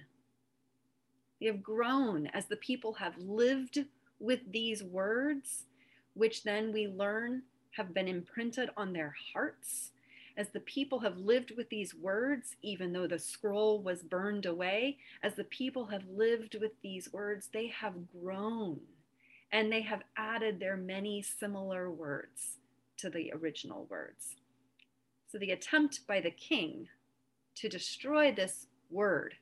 They 1.40 1.48
have 1.48 1.64
grown 1.64 2.28
as 2.28 2.46
the 2.46 2.58
people 2.58 2.94
have 2.94 3.18
lived 3.18 3.86
with 4.20 4.40
these 4.52 4.84
words, 4.84 5.64
which 6.14 6.44
then 6.44 6.72
we 6.72 6.88
learn 6.88 7.42
have 7.72 7.94
been 7.94 8.08
imprinted 8.08 8.70
on 8.78 8.94
their 8.94 9.16
hearts 9.34 9.92
as 10.40 10.48
the 10.50 10.62
people 10.62 11.00
have 11.00 11.18
lived 11.18 11.52
with 11.58 11.70
these 11.70 11.94
words, 11.94 12.56
even 12.62 12.94
though 12.94 13.08
the 13.08 13.20
scroll 13.20 13.82
was 13.82 14.02
burned 14.02 14.46
away, 14.46 14.98
as 15.22 15.36
the 15.36 15.44
people 15.44 15.86
have 15.88 16.04
lived 16.08 16.56
with 16.62 16.72
these 16.82 17.12
words, 17.12 17.50
they 17.52 17.68
have 17.68 18.10
grown 18.10 18.80
and 19.52 19.70
they 19.70 19.82
have 19.82 20.02
added 20.16 20.58
their 20.58 20.78
many 20.78 21.22
similar 21.22 21.92
words 21.92 22.60
to 22.96 23.10
the 23.10 23.34
original 23.34 23.86
words. 23.90 24.38
So 25.30 25.38
the 25.38 25.52
attempt 25.52 26.08
by 26.08 26.22
the 26.22 26.32
king 26.32 26.88
to 27.56 27.68
destroy 27.68 28.32
this 28.32 28.68
word, 28.90 29.34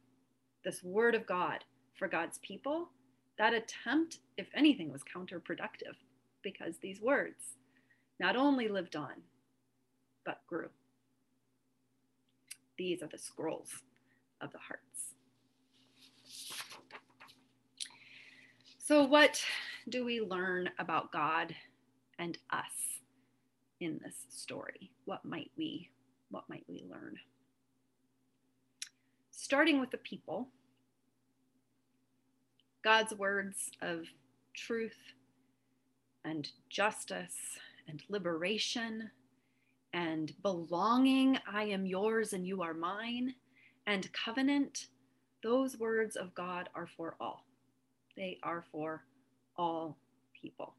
this 0.65 0.83
word 0.83 1.13
of 1.13 1.27
God 1.27 1.63
for 1.93 2.07
God's 2.07 2.39
people, 2.39 2.89
that 3.37 3.53
attempt, 3.53 4.17
if 4.35 4.47
anything, 4.55 4.91
was 4.91 5.03
counterproductive 5.03 5.95
because 6.41 6.77
these 6.81 6.99
words 6.99 7.53
not 8.19 8.35
only 8.35 8.67
lived 8.67 8.95
on, 8.95 9.13
but 10.25 10.41
grew. 10.47 10.69
These 12.77 13.01
are 13.01 13.07
the 13.07 13.17
scrolls 13.17 13.69
of 14.41 14.51
the 14.51 14.59
hearts. 14.59 15.15
So, 18.77 19.03
what 19.03 19.43
do 19.89 20.05
we 20.05 20.21
learn 20.21 20.69
about 20.79 21.11
God 21.11 21.53
and 22.19 22.37
us 22.51 23.01
in 23.79 23.99
this 24.03 24.15
story? 24.29 24.91
What 25.05 25.25
might 25.25 25.51
we 25.57 25.89
what 26.29 26.47
might 26.49 26.65
we 26.67 26.83
learn? 26.89 27.15
Starting 29.31 29.79
with 29.79 29.91
the 29.91 29.97
people, 29.97 30.49
God's 32.83 33.13
words 33.13 33.71
of 33.81 34.05
truth 34.53 34.97
and 36.25 36.49
justice 36.69 37.35
and 37.87 38.03
liberation 38.09 39.09
and 39.93 40.33
belonging, 40.41 41.37
I 41.51 41.63
am 41.63 41.85
yours 41.85 42.33
and 42.33 42.45
you 42.45 42.61
are 42.61 42.73
mine, 42.73 43.33
and 43.85 44.11
covenant, 44.13 44.87
those 45.43 45.77
words 45.77 46.15
of 46.15 46.33
God 46.33 46.69
are 46.75 46.87
for 46.97 47.15
all. 47.19 47.45
They 48.15 48.39
are 48.43 48.65
for 48.71 49.03
all 49.55 49.97
people. 50.39 50.75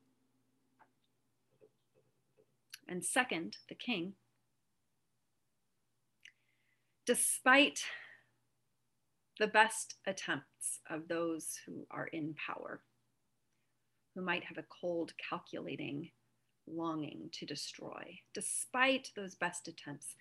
And 2.88 3.04
second, 3.04 3.56
the 3.68 3.74
king, 3.74 4.14
despite 7.06 7.84
the 9.38 9.46
best 9.46 9.94
attempts 10.06 10.80
of 10.90 11.06
those 11.08 11.58
who 11.64 11.86
are 11.90 12.08
in 12.08 12.34
power, 12.34 12.80
who 14.14 14.22
might 14.22 14.44
have 14.44 14.58
a 14.58 14.64
cold, 14.80 15.12
calculating 15.30 16.10
longing 16.72 17.30
to 17.32 17.46
destroy. 17.46 18.18
Despite 18.34 19.10
those 19.16 19.34
best 19.34 19.68
attempts, 19.68 20.14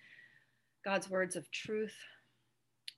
God's 0.84 1.10
words 1.10 1.36
of 1.36 1.50
truth 1.50 1.96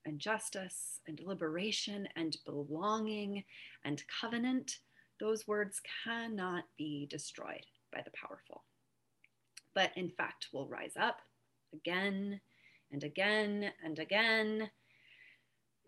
and 0.05 0.19
justice 0.19 1.01
and 1.07 1.21
liberation 1.25 2.09
and 2.17 2.37
belonging 2.45 3.45
and 3.85 4.03
covenant, 4.21 4.79
those 5.19 5.47
words 5.47 5.81
cannot 6.05 6.65
be 6.79 7.07
destroyed 7.11 7.67
by 7.93 8.03
the 8.05 8.13
powerful. 8.13 8.65
But 9.75 9.91
in 9.97 10.11
fact, 10.11 10.49
will 10.53 10.67
rise 10.67 10.95
up 10.99 11.21
again 11.73 12.41
and 12.91 13.05
again 13.05 13.73
and 13.85 13.99
again 13.99 14.71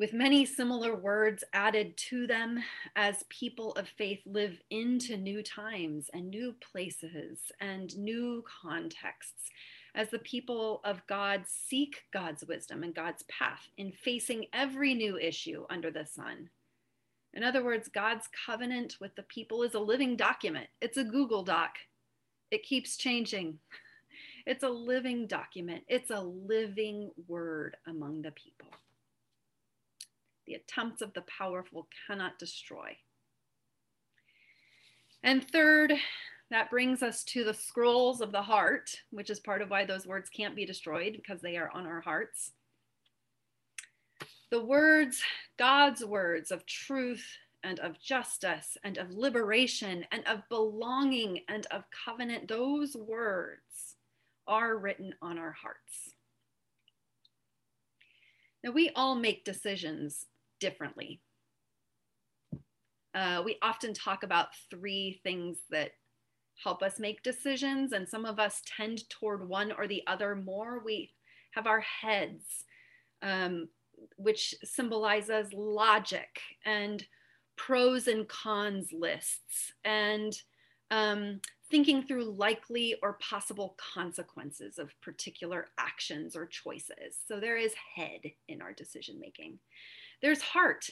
with 0.03 0.13
many 0.13 0.45
similar 0.45 0.97
words 0.97 1.45
added 1.53 1.97
to 1.97 2.27
them 2.27 2.59
as 2.97 3.23
people 3.29 3.71
of 3.75 3.87
faith 3.87 4.19
live 4.27 4.61
into 4.69 5.17
new 5.17 5.45
times 5.45 6.11
and 6.13 6.29
new 6.29 6.53
places 6.73 7.39
and 7.61 7.97
new 7.97 8.43
contexts, 8.63 9.49
as 9.95 10.11
the 10.11 10.19
people 10.19 10.81
of 10.83 11.07
God 11.07 11.45
seek 11.47 12.03
God's 12.13 12.45
wisdom 12.45 12.83
and 12.83 12.93
God's 12.93 13.23
path 13.29 13.69
in 13.79 13.93
facing 13.93 14.47
every 14.53 14.93
new 14.93 15.17
issue 15.19 15.67
under 15.71 15.93
the 15.93 16.05
sun. 16.05 16.51
In 17.33 17.45
other 17.45 17.63
words, 17.63 17.89
God's 17.89 18.29
covenant 18.45 18.97
with 19.01 19.15
the 19.15 19.23
people 19.23 19.63
is 19.63 19.75
a 19.75 19.79
living 19.79 20.17
document, 20.17 20.67
it's 20.81 20.97
a 20.97 21.05
Google 21.05 21.45
Doc. 21.45 21.77
It 22.51 22.65
keeps 22.65 22.97
changing. 22.97 23.61
It's 24.45 24.65
a 24.65 24.69
living 24.69 25.29
document, 25.29 25.85
it's 25.87 26.11
a 26.11 26.21
living 26.21 27.13
word 27.29 27.77
among 27.87 28.23
the 28.23 28.33
people. 28.33 28.67
The 30.53 30.59
attempts 30.59 31.01
of 31.01 31.15
the 31.15 31.23
powerful 31.23 31.89
cannot 32.07 32.39
destroy. 32.39 32.99
And 35.23 35.49
third, 35.51 35.95
that 36.51 36.69
brings 36.69 37.03
us 37.03 37.25
to 37.25 37.43
the 37.43 37.55
scrolls 37.55 38.21
of 38.21 38.33
the 38.33 38.43
heart, 38.43 38.91
which 39.11 39.31
is 39.31 39.41
part 39.41 39.63
of 39.63 39.71
why 39.71 39.87
those 39.87 40.07
words 40.07 40.29
can't 40.29 40.55
be 40.55 40.67
destroyed 40.67 41.15
because 41.17 41.41
they 41.41 41.57
are 41.57 41.71
on 41.73 41.87
our 41.87 42.03
hearts. 42.03 42.53
The 44.51 44.63
words, 44.63 45.23
God's 45.59 46.05
words 46.05 46.51
of 46.51 46.67
truth 46.67 47.27
and 47.65 47.81
of 47.81 47.99
justice 47.99 48.77
and 48.85 48.99
of 48.99 49.11
liberation 49.11 50.05
and 50.13 50.23
of 50.27 50.47
belonging 50.51 51.45
and 51.49 51.65
of 51.71 51.85
covenant, 52.05 52.49
those 52.49 52.95
words 52.95 53.97
are 54.47 54.77
written 54.77 55.15
on 55.23 55.39
our 55.39 55.53
hearts. 55.53 56.11
Now, 58.63 58.73
we 58.73 58.91
all 58.95 59.15
make 59.15 59.47
decisions 59.47 60.27
differently. 60.63 61.21
Uh, 63.15 63.43
we 63.45 63.59
often 63.61 63.93
talk 63.93 64.23
about 64.23 64.55
three 64.71 65.21
things 65.25 65.59
that 65.71 65.91
help 66.63 66.83
us 66.83 67.01
make 67.01 67.23
decisions, 67.25 67.93
and 67.93 68.09
some 68.09 68.25
of 68.25 68.39
us 68.39 68.63
tend 68.77 69.11
toward 69.11 69.47
one 69.47 69.73
or 69.73 69.89
the 69.89 70.03
other 70.07 70.37
more. 70.37 70.81
We 70.85 71.11
have 71.51 71.67
our 71.67 71.81
heads, 71.81 72.65
um, 73.23 73.69
which 74.17 74.55
symbolizes 74.63 75.53
logic 75.53 76.41
and 76.65 77.05
pros 77.57 78.07
and 78.07 78.27
cons 78.29 78.91
lists 78.93 79.73
and 79.85 80.33
um, 80.91 81.41
thinking 81.71 82.05
through 82.05 82.37
likely 82.37 82.95
or 83.03 83.15
possible 83.15 83.77
consequences 83.95 84.79
of 84.79 84.99
particular 85.01 85.67
actions 85.79 86.37
or 86.37 86.47
choices. 86.47 87.19
So 87.27 87.41
there 87.41 87.57
is 87.57 87.75
head 87.97 88.21
in 88.49 88.63
our 88.63 88.73
decision 88.73 89.19
making 89.21 89.59
there's 90.23 90.41
heart, 90.41 90.89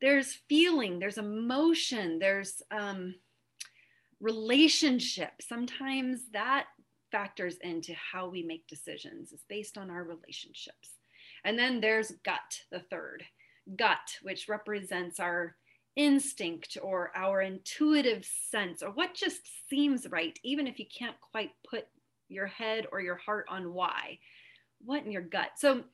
there's 0.00 0.38
feeling, 0.48 0.98
there's 0.98 1.18
emotion, 1.18 2.18
there's 2.18 2.62
um, 2.70 3.14
relationship. 4.20 5.32
Sometimes 5.40 6.20
that 6.32 6.66
factors 7.10 7.56
into 7.62 7.94
how 7.94 8.28
we 8.28 8.42
make 8.42 8.66
decisions, 8.66 9.32
is 9.32 9.44
based 9.48 9.78
on 9.78 9.90
our 9.90 10.04
relationships. 10.04 10.98
And 11.44 11.58
then 11.58 11.80
there's 11.80 12.12
gut, 12.24 12.62
the 12.70 12.80
third 12.80 13.24
gut, 13.76 14.18
which 14.22 14.48
represents 14.48 15.18
our 15.18 15.56
instinct 15.96 16.76
or 16.82 17.10
our 17.16 17.40
intuitive 17.40 18.24
sense 18.50 18.82
or 18.82 18.90
what 18.90 19.14
just 19.14 19.40
seems 19.68 20.06
right, 20.10 20.38
even 20.44 20.66
if 20.66 20.78
you 20.78 20.84
can't 20.86 21.16
quite 21.20 21.50
put 21.68 21.86
your 22.28 22.46
head 22.46 22.86
or 22.92 23.00
your 23.00 23.16
heart 23.16 23.46
on 23.48 23.72
why. 23.72 24.18
What 24.84 25.04
in 25.04 25.10
your 25.10 25.22
gut? 25.22 25.50
So 25.56 25.84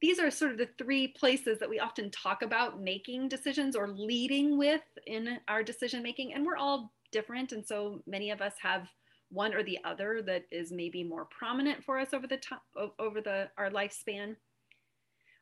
these 0.00 0.18
are 0.20 0.30
sort 0.30 0.52
of 0.52 0.58
the 0.58 0.68
three 0.78 1.08
places 1.08 1.58
that 1.58 1.68
we 1.68 1.80
often 1.80 2.10
talk 2.10 2.42
about 2.42 2.80
making 2.80 3.28
decisions 3.28 3.74
or 3.74 3.88
leading 3.88 4.56
with 4.56 4.82
in 5.06 5.38
our 5.48 5.62
decision 5.62 6.02
making. 6.02 6.34
And 6.34 6.46
we're 6.46 6.56
all 6.56 6.92
different. 7.10 7.52
And 7.52 7.66
so 7.66 8.02
many 8.06 8.30
of 8.30 8.40
us 8.40 8.54
have 8.62 8.88
one 9.30 9.54
or 9.54 9.62
the 9.62 9.78
other 9.84 10.22
that 10.22 10.44
is 10.50 10.70
maybe 10.72 11.02
more 11.02 11.26
prominent 11.26 11.84
for 11.84 11.98
us 11.98 12.14
over 12.14 12.26
the 12.26 12.36
time 12.36 12.60
over 12.98 13.20
the 13.20 13.48
our 13.58 13.70
lifespan. 13.70 14.36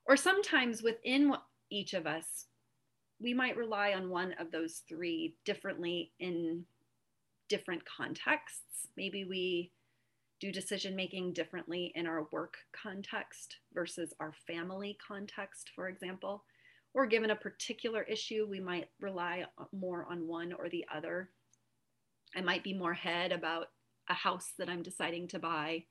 Or 0.07 0.16
sometimes 0.16 0.83
within 0.83 1.35
each 1.71 1.95
of 1.95 2.07
us, 2.07 2.47
we 3.21 3.35
might 3.35 3.57
rely 3.57 3.92
on 3.92 4.11
one 4.11 4.35
of 4.38 4.51
those 4.51 4.83
three 4.88 5.35
differently 5.45 6.12
in 6.19 6.64
different 7.49 7.83
contexts. 7.85 8.88
Maybe 8.97 9.25
we 9.25 9.73
do 10.40 10.53
decision 10.53 10.94
making 10.94 11.33
differently 11.33 11.92
in 11.94 12.07
our 12.07 12.27
work 12.31 12.55
context 12.72 13.57
versus 13.72 14.12
our 14.20 14.35
family 14.46 14.96
context, 15.07 15.70
for 15.75 15.88
example. 15.88 16.44
Or 16.94 17.07
given 17.07 17.31
a 17.31 17.37
particular 17.37 18.03
issue, 18.03 18.46
we 18.49 18.61
might 18.61 18.88
rely 19.01 19.44
more 19.72 20.07
on 20.11 20.27
one 20.27 20.53
or 20.53 20.68
the 20.68 20.85
other. 20.94 21.31
I 22.35 22.40
might 22.40 22.64
be 22.64 22.75
more 22.75 22.94
head 22.94 23.33
about 23.33 23.66
a 24.09 24.14
house 24.14 24.53
that 24.59 24.68
I'm 24.68 24.83
deciding 24.83 25.29
to 25.29 25.38
buy, 25.38 25.85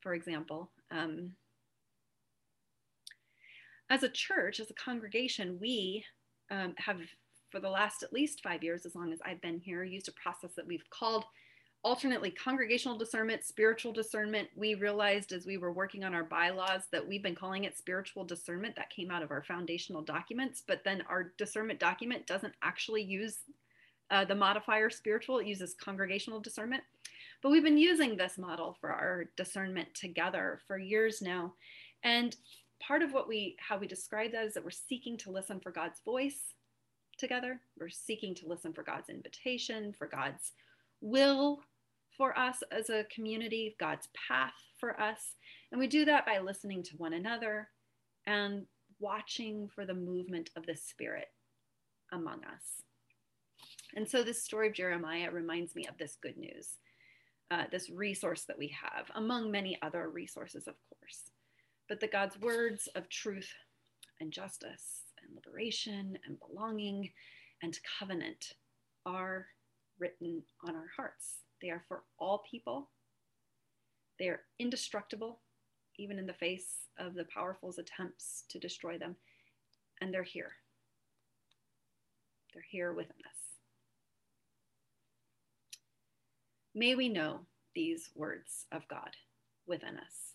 for 0.00 0.14
example. 0.14 0.70
Um, 0.90 1.32
as 3.90 4.02
a 4.02 4.08
church, 4.08 4.60
as 4.60 4.70
a 4.70 4.74
congregation, 4.74 5.58
we 5.60 6.04
um, 6.50 6.74
have, 6.78 7.00
for 7.50 7.60
the 7.60 7.68
last 7.68 8.02
at 8.02 8.12
least 8.12 8.42
five 8.42 8.62
years, 8.62 8.86
as 8.86 8.94
long 8.94 9.12
as 9.12 9.18
I've 9.24 9.42
been 9.42 9.58
here, 9.58 9.84
used 9.84 10.08
a 10.08 10.12
process 10.12 10.52
that 10.56 10.66
we've 10.66 10.88
called 10.90 11.24
alternately 11.82 12.30
congregational 12.30 12.98
discernment, 12.98 13.42
spiritual 13.44 13.92
discernment. 13.92 14.48
We 14.54 14.74
realized 14.74 15.32
as 15.32 15.46
we 15.46 15.56
were 15.56 15.72
working 15.72 16.04
on 16.04 16.14
our 16.14 16.24
bylaws 16.24 16.82
that 16.92 17.06
we've 17.06 17.22
been 17.22 17.34
calling 17.34 17.64
it 17.64 17.76
spiritual 17.76 18.24
discernment. 18.24 18.76
That 18.76 18.90
came 18.90 19.10
out 19.10 19.22
of 19.22 19.30
our 19.30 19.42
foundational 19.42 20.02
documents, 20.02 20.62
but 20.66 20.84
then 20.84 21.02
our 21.08 21.32
discernment 21.38 21.80
document 21.80 22.26
doesn't 22.26 22.54
actually 22.62 23.02
use 23.02 23.38
uh, 24.10 24.24
the 24.24 24.34
modifier 24.34 24.90
spiritual, 24.90 25.38
it 25.38 25.46
uses 25.46 25.74
congregational 25.74 26.40
discernment. 26.40 26.82
But 27.42 27.50
we've 27.50 27.64
been 27.64 27.78
using 27.78 28.16
this 28.16 28.36
model 28.36 28.76
for 28.80 28.90
our 28.90 29.26
discernment 29.36 29.94
together 29.94 30.60
for 30.66 30.76
years 30.78 31.22
now. 31.22 31.54
And 32.02 32.36
part 32.80 33.02
of 33.02 33.12
what 33.12 33.28
we 33.28 33.56
how 33.58 33.78
we 33.78 33.86
describe 33.86 34.32
that 34.32 34.44
is 34.44 34.54
that 34.54 34.64
we're 34.64 34.70
seeking 34.70 35.16
to 35.18 35.30
listen 35.30 35.60
for 35.60 35.70
God's 35.70 36.00
voice 36.04 36.54
together. 37.18 37.60
We're 37.78 37.88
seeking 37.88 38.34
to 38.36 38.48
listen 38.48 38.72
for 38.72 38.82
God's 38.82 39.08
invitation, 39.08 39.94
for 39.96 40.06
God's 40.06 40.52
will 41.00 41.62
for 42.20 42.38
us 42.38 42.62
as 42.70 42.90
a 42.90 43.04
community, 43.04 43.74
God's 43.80 44.10
path 44.28 44.52
for 44.78 45.00
us. 45.00 45.36
And 45.72 45.80
we 45.80 45.86
do 45.86 46.04
that 46.04 46.26
by 46.26 46.38
listening 46.38 46.82
to 46.82 46.96
one 46.98 47.14
another 47.14 47.70
and 48.26 48.66
watching 48.98 49.70
for 49.74 49.86
the 49.86 49.94
movement 49.94 50.50
of 50.54 50.66
the 50.66 50.76
Spirit 50.76 51.28
among 52.12 52.44
us. 52.44 52.82
And 53.96 54.06
so, 54.06 54.22
this 54.22 54.44
story 54.44 54.68
of 54.68 54.74
Jeremiah 54.74 55.30
reminds 55.30 55.74
me 55.74 55.86
of 55.86 55.96
this 55.96 56.18
good 56.22 56.36
news, 56.36 56.76
uh, 57.50 57.64
this 57.72 57.88
resource 57.88 58.44
that 58.48 58.58
we 58.58 58.68
have, 58.68 59.06
among 59.14 59.50
many 59.50 59.78
other 59.80 60.10
resources, 60.10 60.68
of 60.68 60.74
course. 60.90 61.30
But 61.88 62.00
the 62.00 62.06
God's 62.06 62.38
words 62.38 62.86
of 62.96 63.08
truth 63.08 63.50
and 64.20 64.30
justice 64.30 65.04
and 65.22 65.34
liberation 65.34 66.18
and 66.26 66.36
belonging 66.38 67.12
and 67.62 67.78
covenant 67.98 68.52
are 69.06 69.46
written 69.98 70.42
on 70.68 70.74
our 70.74 70.88
hearts. 70.94 71.36
They 71.60 71.70
are 71.70 71.82
for 71.88 72.02
all 72.18 72.42
people, 72.50 72.88
they 74.18 74.28
are 74.28 74.40
indestructible, 74.58 75.40
even 75.98 76.18
in 76.18 76.26
the 76.26 76.34
face 76.34 76.88
of 76.98 77.14
the 77.14 77.24
powerful's 77.24 77.78
attempts 77.78 78.44
to 78.50 78.58
destroy 78.58 78.98
them. 78.98 79.16
And 80.00 80.12
they're 80.12 80.22
here. 80.22 80.52
They're 82.52 82.64
here 82.68 82.92
within 82.92 83.16
us. 83.28 83.40
May 86.74 86.94
we 86.94 87.08
know 87.08 87.40
these 87.74 88.10
words 88.14 88.66
of 88.72 88.86
God 88.88 89.10
within 89.66 89.96
us. 89.96 90.34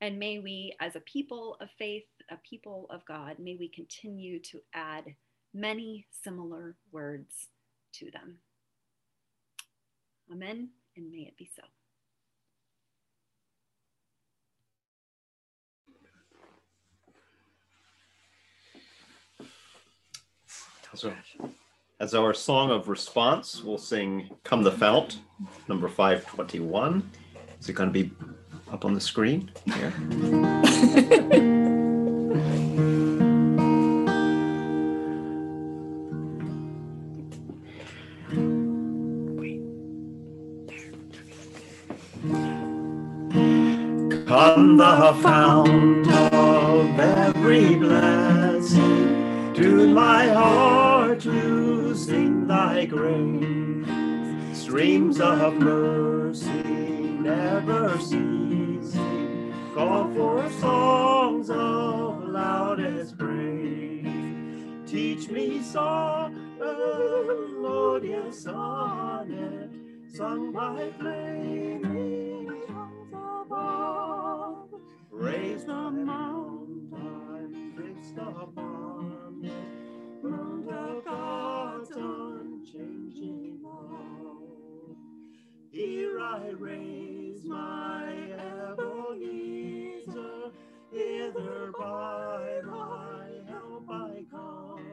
And 0.00 0.18
may 0.18 0.38
we, 0.38 0.74
as 0.80 0.96
a 0.96 1.00
people 1.00 1.56
of 1.60 1.68
faith, 1.78 2.04
a 2.30 2.36
people 2.48 2.86
of 2.90 3.04
God, 3.06 3.38
may 3.38 3.56
we 3.58 3.68
continue 3.68 4.38
to 4.40 4.60
add 4.74 5.04
many 5.54 6.06
similar 6.22 6.76
words 6.92 7.48
to 7.94 8.10
them. 8.10 8.36
Amen, 10.32 10.70
and 10.96 11.10
may 11.10 11.18
it 11.18 11.36
be 11.36 11.48
so. 11.54 11.62
So, 20.94 21.12
as 22.00 22.14
our 22.14 22.32
song 22.32 22.70
of 22.70 22.88
response, 22.88 23.62
we'll 23.62 23.76
sing 23.76 24.30
Come 24.44 24.62
Thou 24.62 24.70
Fount, 24.70 25.18
number 25.68 25.88
521. 25.88 27.10
Is 27.60 27.68
it 27.68 27.74
going 27.74 27.92
to 27.92 27.92
be 27.92 28.10
up 28.72 28.86
on 28.86 28.94
the 28.94 29.00
screen 29.00 29.50
here? 29.66 31.52
the 45.06 45.14
fount 45.22 46.08
of 46.34 46.98
every 46.98 47.76
blessing, 47.76 49.54
to 49.54 49.86
my 49.86 50.26
heart 50.30 51.20
to 51.20 51.94
sing 51.94 52.48
thy 52.48 52.86
grace. 52.86 53.86
Streams 54.58 55.20
of 55.20 55.54
mercy 55.54 56.50
never 57.22 57.96
ceasing, 58.00 59.54
call 59.76 60.12
for 60.12 60.50
songs 60.58 61.50
of 61.50 62.24
loudest 62.24 63.16
praise. 63.16 64.90
Teach 64.90 65.28
me 65.30 65.62
song, 65.62 66.58
melodious 66.58 68.42
sonnet, 68.42 69.70
sung 70.12 70.50
by 70.50 70.90
flaming 70.98 71.55
Raise 75.18 75.64
the 75.64 75.90
mountain 75.90 76.90
fixed 77.74 78.16
the 78.16 78.30
it, 79.42 80.22
burnt 80.22 80.68
of 80.70 81.04
God's 81.06 81.90
unchanging 81.90 83.60
love. 83.62 84.96
Here 85.70 86.20
I 86.20 86.50
raise 86.50 87.46
my 87.46 88.12
Ebenezer, 88.68 90.52
hither 90.92 91.72
by 91.72 92.60
thy 92.62 93.40
help 93.48 93.90
I 93.90 94.22
come, 94.30 94.84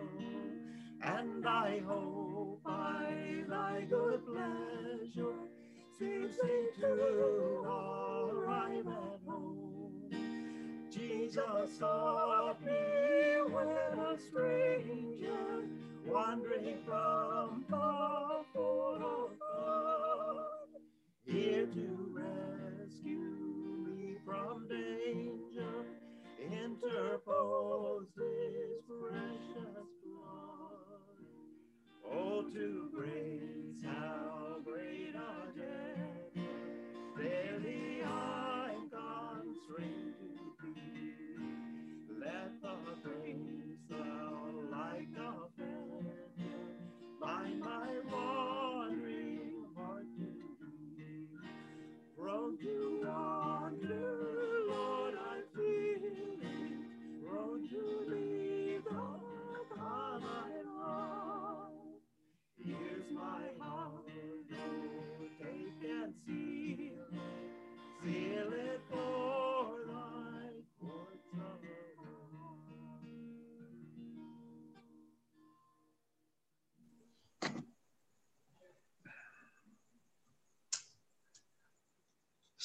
and 1.04 1.46
I 1.46 1.82
hope 1.86 2.64
by 2.64 3.44
thy 3.50 3.82
good 3.90 4.26
pleasure 4.26 5.36
safely 6.00 6.70
to 6.80 6.88
arrive 7.68 8.88
at 8.88 9.20
home. 9.28 9.93
Jesus 11.08 11.80
sought 11.80 12.62
me 12.66 12.72
when 13.52 13.68
a 13.68 14.18
stranger, 14.18 15.64
wandering 16.08 16.78
from 16.86 17.66
the 17.70 19.43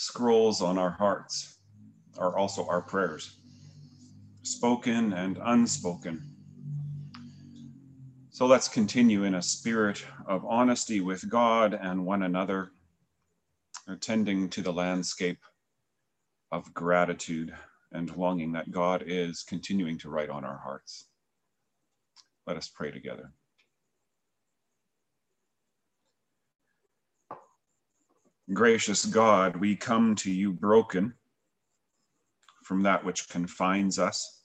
scrolls 0.08 0.62
on 0.62 0.78
our 0.78 0.92
hearts 0.92 1.58
are 2.16 2.34
also 2.34 2.66
our 2.66 2.80
prayers, 2.80 3.36
spoken 4.42 5.12
and 5.12 5.38
unspoken. 5.44 6.22
So 8.30 8.46
let's 8.46 8.68
continue 8.68 9.24
in 9.24 9.34
a 9.34 9.42
spirit 9.42 10.02
of 10.26 10.46
honesty 10.46 11.02
with 11.02 11.28
God 11.28 11.74
and 11.74 12.06
one 12.06 12.22
another, 12.22 12.70
attending 13.86 14.48
to 14.48 14.62
the 14.62 14.72
landscape 14.72 15.40
of 16.52 16.72
gratitude 16.72 17.54
and 17.92 18.16
longing 18.16 18.52
that 18.52 18.70
God 18.70 19.04
is 19.06 19.44
continuing 19.46 19.98
to 19.98 20.08
write 20.08 20.30
on 20.30 20.42
our 20.42 20.56
hearts. 20.56 21.04
Let 22.46 22.56
us 22.56 22.68
pray 22.74 22.90
together. 22.90 23.30
Gracious 28.52 29.04
God, 29.04 29.56
we 29.56 29.76
come 29.76 30.14
to 30.16 30.32
you 30.32 30.54
broken 30.54 31.12
from 32.64 32.82
that 32.82 33.04
which 33.04 33.28
confines 33.28 33.98
us, 33.98 34.42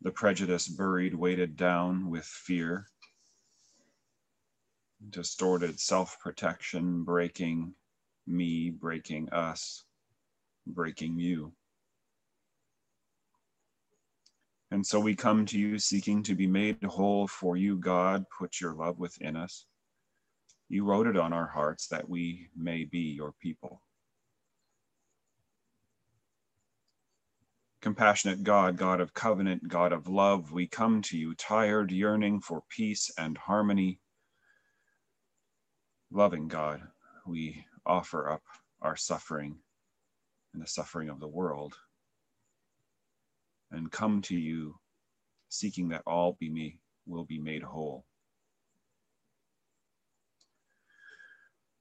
the 0.00 0.10
prejudice 0.10 0.68
buried, 0.68 1.14
weighted 1.14 1.54
down 1.54 2.08
with 2.08 2.24
fear, 2.24 2.86
distorted 5.10 5.78
self 5.78 6.18
protection, 6.20 7.04
breaking 7.04 7.74
me, 8.26 8.70
breaking 8.70 9.28
us, 9.28 9.84
breaking 10.66 11.18
you. 11.18 11.52
And 14.70 14.86
so 14.86 14.98
we 14.98 15.14
come 15.14 15.44
to 15.46 15.58
you 15.58 15.78
seeking 15.78 16.22
to 16.22 16.34
be 16.34 16.46
made 16.46 16.82
whole 16.84 17.26
for 17.26 17.58
you, 17.58 17.76
God. 17.76 18.24
Put 18.38 18.62
your 18.62 18.74
love 18.74 18.98
within 18.98 19.36
us. 19.36 19.66
You 20.68 20.84
wrote 20.84 21.06
it 21.06 21.16
on 21.16 21.32
our 21.32 21.46
hearts 21.46 21.88
that 21.88 22.08
we 22.08 22.48
may 22.56 22.84
be 22.84 23.00
your 23.00 23.32
people. 23.40 23.82
Compassionate 27.80 28.42
God, 28.42 28.76
God 28.76 29.00
of 29.00 29.14
covenant, 29.14 29.68
God 29.68 29.92
of 29.92 30.08
love, 30.08 30.52
we 30.52 30.66
come 30.66 31.00
to 31.02 31.16
you 31.16 31.34
tired, 31.34 31.92
yearning 31.92 32.40
for 32.40 32.62
peace 32.68 33.10
and 33.16 33.38
harmony. 33.38 34.00
Loving 36.10 36.48
God, 36.48 36.82
we 37.26 37.64
offer 37.86 38.28
up 38.28 38.42
our 38.82 38.96
suffering 38.96 39.56
and 40.52 40.62
the 40.62 40.66
suffering 40.66 41.08
of 41.08 41.20
the 41.20 41.28
world 41.28 41.74
and 43.70 43.92
come 43.92 44.22
to 44.22 44.36
you, 44.36 44.74
seeking 45.48 45.88
that 45.88 46.02
all 46.06 46.36
be 46.40 46.50
me 46.50 46.78
will 47.06 47.24
be 47.24 47.38
made 47.38 47.62
whole. 47.62 48.04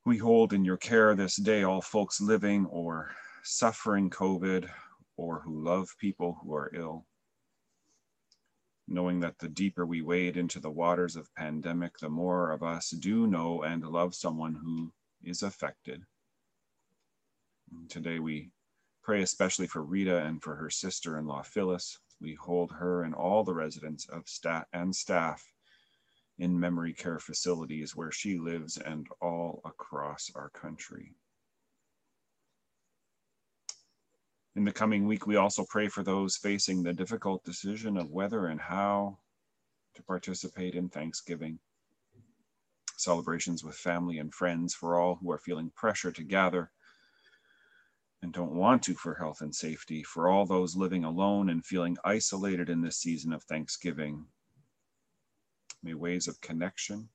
We 0.08 0.16
hold 0.16 0.54
in 0.54 0.64
your 0.64 0.78
care 0.78 1.14
this 1.16 1.36
day 1.36 1.64
all 1.64 1.82
folks 1.82 2.22
living 2.22 2.66
or 2.68 3.14
suffering 3.44 4.10
COVID 4.10 4.70
or 5.18 5.42
who 5.42 5.62
love 5.62 5.94
people 6.00 6.40
who 6.42 6.54
are 6.56 6.72
ill. 6.74 7.06
Knowing 8.88 9.20
that 9.20 9.38
the 9.38 9.50
deeper 9.50 9.86
we 9.86 10.02
wade 10.02 10.38
into 10.38 10.62
the 10.62 10.72
waters 10.72 11.18
of 11.18 11.36
pandemic, 11.36 11.98
the 11.98 12.08
more 12.08 12.52
of 12.52 12.64
us 12.64 12.92
do 12.92 13.28
know 13.28 13.64
and 13.64 13.86
love 13.86 14.16
someone 14.16 14.54
who 14.56 14.94
is 15.26 15.44
affected. 15.44 16.02
Today 17.90 18.20
we 18.20 18.52
pray 19.04 19.24
especially 19.24 19.68
for 19.68 19.84
Rita 19.84 20.20
and 20.20 20.42
for 20.42 20.56
her 20.56 20.70
sister-in-law 20.70 21.42
Phyllis. 21.42 22.00
We 22.22 22.34
hold 22.36 22.72
her 22.72 23.04
and 23.04 23.14
all 23.14 23.44
the 23.44 23.54
residents 23.54 24.08
of 24.08 24.30
staff 24.30 24.68
and 24.72 24.96
staff 24.96 25.44
in 26.40 26.60
memory 26.60 26.94
care 26.94 27.20
facilities 27.20 27.96
where 27.96 28.12
she 28.12 28.38
lives 28.38 28.78
and 28.78 29.08
all 29.22 29.60
across 29.98 30.30
our 30.36 30.50
country. 30.50 31.16
In 34.56 34.64
the 34.64 34.72
coming 34.72 35.08
week, 35.08 35.26
we 35.26 35.36
also 35.38 35.66
pray 35.68 35.88
for 35.88 36.04
those 36.04 36.38
facing 36.38 36.84
the 36.84 36.94
difficult 36.94 37.44
decision 37.44 37.98
of 37.98 38.12
whether 38.12 38.48
and 38.48 38.62
how 38.62 39.18
to 39.96 40.04
participate 40.04 40.76
in 40.76 40.90
Thanksgiving. 40.90 41.58
Celebrations 42.98 43.64
with 43.64 43.76
family 43.76 44.20
and 44.20 44.34
friends 44.34 44.76
for 44.76 45.00
all 45.00 45.16
who 45.16 45.32
are 45.32 45.40
feeling 45.40 45.72
pressure 45.76 46.12
to 46.12 46.24
gather 46.24 46.72
and 48.22 48.34
don't 48.34 48.56
want 48.56 48.84
to 48.84 48.94
for 48.94 49.16
health 49.16 49.42
and 49.42 49.54
safety, 49.54 50.04
for 50.04 50.28
all 50.28 50.46
those 50.46 50.76
living 50.76 51.06
alone 51.06 51.50
and 51.50 51.66
feeling 51.66 51.98
isolated 52.04 52.70
in 52.70 52.82
this 52.82 52.98
season 52.98 53.34
of 53.34 53.44
Thanksgiving, 53.44 54.26
May 55.84 55.94
ways 55.94 56.28
of 56.28 56.42
connection 56.42 57.10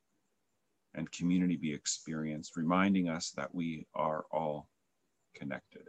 and 0.94 1.10
community 1.10 1.56
be 1.56 1.72
experienced, 1.72 2.56
reminding 2.56 3.08
us 3.08 3.30
that 3.30 3.54
we 3.54 3.86
are 3.94 4.24
all 4.30 4.68
connected. 5.34 5.88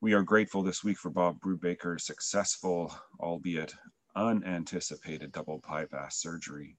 We 0.00 0.14
are 0.14 0.22
grateful 0.22 0.62
this 0.62 0.82
week 0.82 0.98
for 0.98 1.10
Bob 1.10 1.40
Brubaker's 1.40 2.06
successful, 2.06 2.94
albeit 3.18 3.74
unanticipated, 4.16 5.32
double 5.32 5.62
bypass 5.66 6.16
surgery. 6.16 6.76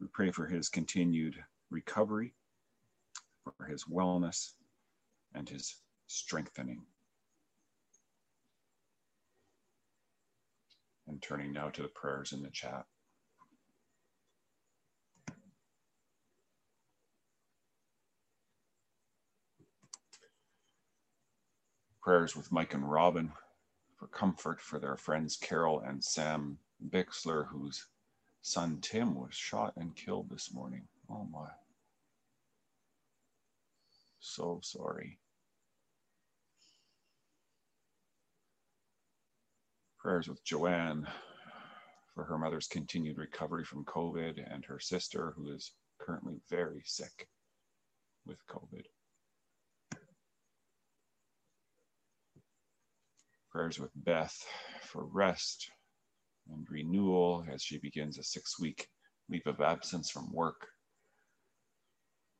We 0.00 0.06
pray 0.12 0.30
for 0.30 0.46
his 0.46 0.68
continued 0.68 1.36
recovery, 1.70 2.34
for 3.44 3.66
his 3.66 3.84
wellness, 3.84 4.52
and 5.34 5.48
his 5.48 5.76
strengthening. 6.06 6.82
And 11.08 11.22
turning 11.22 11.52
now 11.54 11.70
to 11.70 11.82
the 11.82 11.88
prayers 11.88 12.32
in 12.32 12.42
the 12.42 12.50
chat. 12.50 12.84
Prayers 22.02 22.36
with 22.36 22.52
Mike 22.52 22.74
and 22.74 22.90
Robin 22.90 23.32
for 23.96 24.06
comfort 24.08 24.60
for 24.60 24.78
their 24.78 24.96
friends 24.96 25.36
Carol 25.36 25.80
and 25.80 26.04
Sam 26.04 26.58
Bixler, 26.90 27.48
whose 27.48 27.86
son 28.42 28.78
Tim 28.80 29.14
was 29.14 29.34
shot 29.34 29.74
and 29.76 29.96
killed 29.96 30.28
this 30.30 30.52
morning. 30.52 30.86
Oh 31.10 31.26
my. 31.32 31.48
So 34.20 34.60
sorry. 34.62 35.18
Prayers 40.08 40.26
with 40.26 40.42
Joanne 40.42 41.06
for 42.14 42.24
her 42.24 42.38
mother's 42.38 42.66
continued 42.66 43.18
recovery 43.18 43.62
from 43.62 43.84
COVID 43.84 44.42
and 44.50 44.64
her 44.64 44.80
sister, 44.80 45.34
who 45.36 45.52
is 45.52 45.72
currently 45.98 46.40
very 46.48 46.80
sick 46.86 47.28
with 48.24 48.38
COVID. 48.46 48.86
Prayers 53.52 53.78
with 53.78 53.90
Beth 53.96 54.34
for 54.80 55.04
rest 55.04 55.70
and 56.50 56.66
renewal 56.70 57.44
as 57.52 57.62
she 57.62 57.76
begins 57.76 58.16
a 58.16 58.22
six 58.22 58.58
week 58.58 58.88
leave 59.28 59.46
of 59.46 59.60
absence 59.60 60.08
from 60.08 60.32
work. 60.32 60.68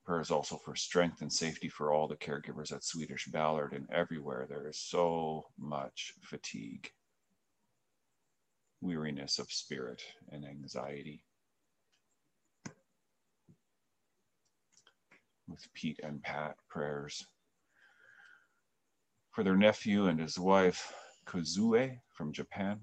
Prayers 0.06 0.30
also 0.30 0.56
for 0.56 0.74
strength 0.74 1.20
and 1.20 1.30
safety 1.30 1.68
for 1.68 1.92
all 1.92 2.08
the 2.08 2.16
caregivers 2.16 2.72
at 2.72 2.82
Swedish 2.82 3.26
Ballard 3.26 3.74
and 3.74 3.86
everywhere. 3.92 4.46
There 4.48 4.68
is 4.68 4.80
so 4.80 5.44
much 5.58 6.14
fatigue 6.22 6.90
weariness 8.80 9.38
of 9.38 9.50
spirit 9.50 10.02
and 10.30 10.44
anxiety. 10.44 11.22
With 15.48 15.66
Pete 15.72 16.00
and 16.02 16.22
Pat 16.22 16.56
prayers 16.68 17.26
for 19.32 19.42
their 19.42 19.56
nephew 19.56 20.06
and 20.06 20.20
his 20.20 20.38
wife, 20.38 20.92
Kozue 21.26 21.98
from 22.10 22.32
Japan, 22.32 22.80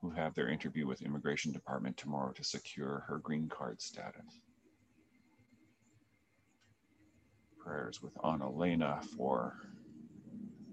who 0.00 0.10
have 0.10 0.34
their 0.34 0.48
interview 0.48 0.86
with 0.86 1.02
Immigration 1.02 1.52
Department 1.52 1.96
tomorrow 1.96 2.32
to 2.32 2.44
secure 2.44 3.04
her 3.06 3.18
green 3.18 3.48
card 3.48 3.80
status. 3.80 4.40
Prayers 7.58 8.02
with 8.02 8.12
Anna 8.24 8.50
Lena 8.50 9.00
for 9.16 9.56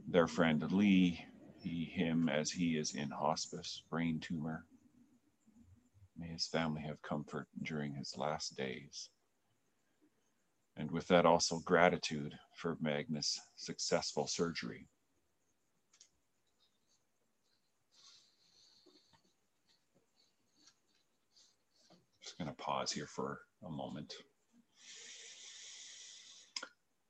their 0.08 0.28
friend 0.28 0.72
Lee 0.72 1.26
he, 1.62 1.86
him 1.86 2.30
as 2.30 2.52
he 2.52 2.78
is 2.78 2.96
in 2.96 3.10
hospice, 3.10 3.84
brain 3.90 4.20
tumor. 4.20 4.66
May 6.18 6.28
his 6.28 6.48
family 6.48 6.82
have 6.82 7.02
comfort 7.02 7.48
during 7.64 7.94
his 7.94 8.16
last 8.18 8.56
days. 8.58 9.10
And 10.76 10.92
with 10.92 11.08
that, 11.08 11.26
also 11.26 11.60
gratitude 11.60 12.34
for 12.56 12.78
Magnus' 12.82 13.40
successful 13.56 14.28
surgery. 14.28 14.88
Just 22.24 22.38
going 22.38 22.50
to 22.50 22.56
pause 22.56 22.92
here 22.92 23.08
for 23.08 23.40
a 23.66 23.70
moment 23.70 24.14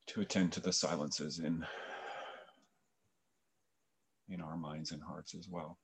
to 0.08 0.22
attend 0.22 0.54
to 0.54 0.62
the 0.62 0.72
silences 0.72 1.40
in 1.40 1.66
in 4.30 4.42
our 4.42 4.58
minds 4.58 4.92
and 4.92 5.02
hearts 5.02 5.36
as 5.36 5.48
well. 5.50 5.78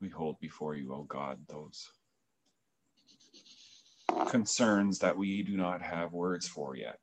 We 0.00 0.08
hold 0.08 0.40
before 0.40 0.74
you, 0.74 0.92
O 0.92 0.96
oh 0.96 1.02
God, 1.04 1.38
those 1.48 1.88
concerns 4.28 4.98
that 4.98 5.16
we 5.16 5.42
do 5.42 5.56
not 5.56 5.80
have 5.80 6.12
words 6.12 6.48
for 6.48 6.74
yet. 6.74 6.98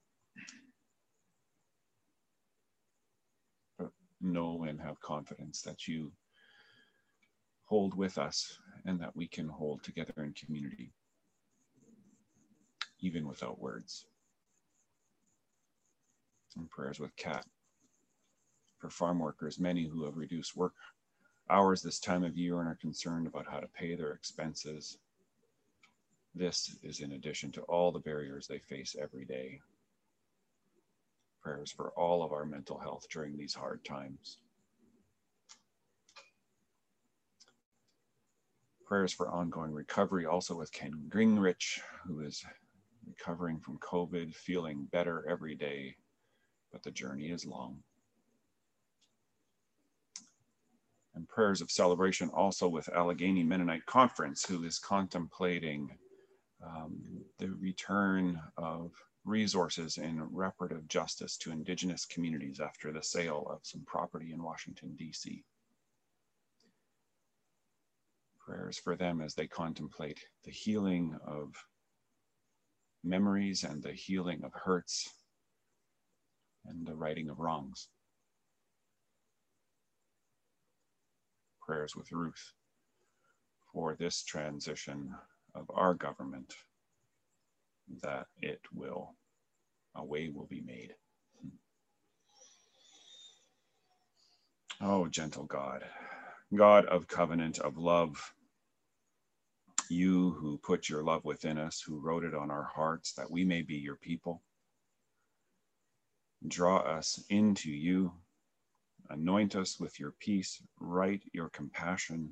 Know 4.22 4.66
and 4.68 4.80
have 4.82 5.00
confidence 5.02 5.62
that 5.62 5.88
you 5.88 6.12
hold 7.66 7.96
with 7.96 8.18
us 8.18 8.58
and 8.86 9.00
that 9.00 9.16
we 9.16 9.28
can 9.28 9.48
hold 9.48 9.84
together 9.84 10.14
in 10.18 10.34
community, 10.34 10.92
even 13.00 13.28
without 13.28 13.60
words. 13.60 14.06
And 16.58 16.70
prayers 16.70 17.00
with 17.00 17.16
Kat. 17.16 17.46
For 18.80 18.90
farm 18.90 19.20
workers, 19.20 19.60
many 19.60 19.86
who 19.86 20.06
have 20.06 20.18
reduced 20.18 20.56
work 20.56 20.74
hours 21.50 21.82
this 21.82 22.00
time 22.00 22.24
of 22.24 22.38
year 22.38 22.60
and 22.60 22.68
are 22.68 22.76
concerned 22.76 23.28
about 23.28 23.46
how 23.48 23.60
to 23.60 23.68
pay 23.68 23.96
their 23.96 24.12
expenses. 24.14 24.98
This 26.34 26.76
is 26.84 27.02
in 27.02 27.14
addition 27.14 27.52
to 27.54 27.62
all 27.64 27.92
the 27.92 28.00
barriers 28.00 28.48
they 28.48 28.60
face 28.60 28.96
every 29.00 29.26
day 29.26 29.60
prayers 31.42 31.72
for 31.72 31.92
all 31.92 32.24
of 32.24 32.32
our 32.32 32.46
mental 32.46 32.78
health 32.78 33.06
during 33.12 33.38
these 33.38 33.54
hard 33.54 33.84
times. 33.84 34.38
Prayers 38.86 39.14
for 39.14 39.30
ongoing 39.30 39.72
recovery, 39.72 40.26
also 40.26 40.58
with 40.58 40.72
Ken 40.72 40.92
Gingrich, 41.10 41.80
who 42.06 42.22
is 42.22 42.44
recovering 43.08 43.60
from 43.60 43.78
COVID, 43.80 44.34
feeling 44.36 44.88
better 44.92 45.26
every 45.30 45.56
day, 45.56 45.96
but 46.72 46.84
the 46.84 46.92
journey 46.92 47.30
is 47.30 47.46
long. 47.46 47.78
And 51.16 51.28
prayers 51.28 51.62
of 51.62 51.70
celebration 51.70 52.30
also 52.34 52.68
with 52.68 52.90
Allegheny 52.90 53.44
Mennonite 53.44 53.86
Conference, 53.86 54.46
who 54.48 54.64
is 54.64 54.80
contemplating 54.80 55.90
um, 56.66 57.24
the 57.38 57.50
return 57.60 58.40
of 58.58 58.92
resources 59.26 59.98
in 59.98 60.22
reparative 60.32 60.88
justice 60.88 61.38
to 61.38 61.52
Indigenous 61.52 62.06
communities 62.06 62.60
after 62.60 62.92
the 62.92 63.04
sale 63.04 63.48
of 63.50 63.60
some 63.64 63.84
property 63.86 64.32
in 64.34 64.42
Washington, 64.42 64.96
D.C. 64.98 65.44
Prayers 68.40 68.80
for 68.80 68.96
them 68.96 69.22
as 69.22 69.36
they 69.36 69.48
contemplate 69.48 70.26
the 70.44 70.52
healing 70.52 71.16
of 71.26 71.54
memories 73.04 73.64
and 73.64 73.84
the 73.84 73.94
healing 73.94 74.44
of 74.44 74.54
hurts 74.54 75.14
and 76.66 76.86
the 76.86 76.96
righting 76.96 77.30
of 77.30 77.40
wrongs. 77.40 77.88
Prayers 81.62 81.96
with 81.96 82.12
Ruth 82.12 82.54
for 83.72 83.96
this 83.96 84.24
transition 84.24 85.14
of 85.54 85.70
our 85.74 85.94
government 85.94 86.54
that 88.02 88.28
it 88.42 88.62
will, 88.74 89.16
a 89.96 90.04
way 90.04 90.30
will 90.30 90.48
be 90.48 90.62
made. 90.62 90.94
Oh, 94.82 95.08
gentle 95.08 95.44
God, 95.44 95.84
God 96.56 96.86
of 96.86 97.08
covenant, 97.08 97.60
of 97.60 97.78
love, 97.78 98.34
you 99.90 100.32
who 100.32 100.58
put 100.60 100.88
your 100.88 101.04
love 101.04 101.26
within 101.26 101.58
us, 101.58 101.82
who 101.82 102.00
wrote 102.00 102.24
it 102.24 102.34
on 102.36 102.52
our 102.52 102.64
hearts 102.64 103.14
that 103.14 103.30
we 103.30 103.44
may 103.44 103.62
be 103.62 103.76
your 103.76 103.96
people. 103.96 104.42
Draw 106.48 106.78
us 106.78 107.24
into 107.30 107.72
you, 107.72 108.14
anoint 109.10 109.56
us 109.56 109.80
with 109.80 110.00
your 110.00 110.14
peace, 110.20 110.62
write 110.80 111.24
your 111.34 111.50
compassion 111.50 112.32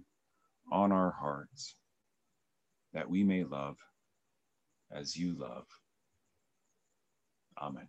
on 0.71 0.91
our 0.91 1.11
hearts, 1.11 1.75
that 2.93 3.09
we 3.09 3.23
may 3.23 3.43
love 3.43 3.77
as 4.91 5.15
you 5.15 5.33
love. 5.37 5.65
Amen. 7.61 7.87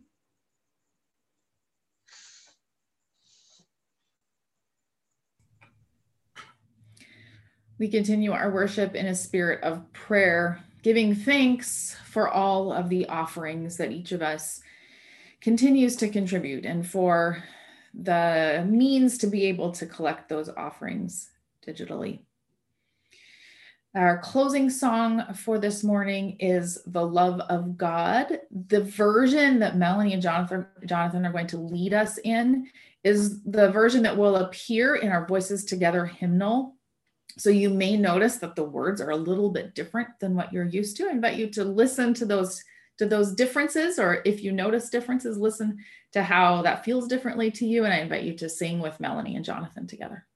We 7.78 7.88
continue 7.88 8.32
our 8.32 8.50
worship 8.50 8.96
in 8.96 9.06
a 9.06 9.14
spirit 9.14 9.62
of 9.62 9.92
prayer, 9.92 10.60
giving 10.82 11.14
thanks 11.14 11.96
for 12.06 12.28
all 12.28 12.72
of 12.72 12.88
the 12.88 13.06
offerings 13.06 13.76
that 13.76 13.92
each 13.92 14.10
of 14.10 14.20
us 14.20 14.60
continues 15.40 15.94
to 15.96 16.08
contribute 16.08 16.66
and 16.66 16.84
for 16.84 17.44
the 17.94 18.66
means 18.68 19.18
to 19.18 19.28
be 19.28 19.44
able 19.44 19.70
to 19.72 19.86
collect 19.86 20.28
those 20.28 20.48
offerings 20.48 21.30
digitally. 21.64 22.20
Our 23.94 24.18
closing 24.18 24.68
song 24.68 25.32
for 25.34 25.58
this 25.58 25.82
morning 25.82 26.36
is 26.40 26.78
The 26.86 27.04
Love 27.04 27.40
of 27.40 27.78
God. 27.78 28.38
The 28.68 28.82
version 28.82 29.58
that 29.60 29.78
Melanie 29.78 30.12
and 30.12 30.22
Jonathan, 30.22 30.66
Jonathan 30.84 31.24
are 31.24 31.32
going 31.32 31.46
to 31.48 31.58
lead 31.58 31.94
us 31.94 32.18
in 32.18 32.68
is 33.02 33.42
the 33.44 33.70
version 33.70 34.02
that 34.02 34.16
will 34.16 34.36
appear 34.36 34.96
in 34.96 35.08
our 35.08 35.26
Voices 35.26 35.64
Together 35.64 36.04
hymnal. 36.04 36.76
So 37.38 37.48
you 37.48 37.70
may 37.70 37.96
notice 37.96 38.36
that 38.36 38.56
the 38.56 38.64
words 38.64 39.00
are 39.00 39.10
a 39.10 39.16
little 39.16 39.48
bit 39.48 39.74
different 39.74 40.08
than 40.20 40.34
what 40.34 40.52
you're 40.52 40.64
used 40.64 40.98
to. 40.98 41.08
I 41.08 41.12
invite 41.12 41.38
you 41.38 41.48
to 41.52 41.64
listen 41.64 42.12
to 42.14 42.26
those 42.26 42.62
to 42.98 43.06
those 43.06 43.32
differences, 43.32 43.98
or 43.98 44.22
if 44.24 44.42
you 44.42 44.50
notice 44.50 44.90
differences, 44.90 45.38
listen 45.38 45.78
to 46.12 46.22
how 46.22 46.62
that 46.62 46.84
feels 46.84 47.06
differently 47.06 47.50
to 47.52 47.64
you. 47.64 47.84
And 47.84 47.94
I 47.94 47.98
invite 47.98 48.24
you 48.24 48.34
to 48.38 48.48
sing 48.48 48.80
with 48.80 48.98
Melanie 48.98 49.36
and 49.36 49.44
Jonathan 49.44 49.86
together. 49.86 50.26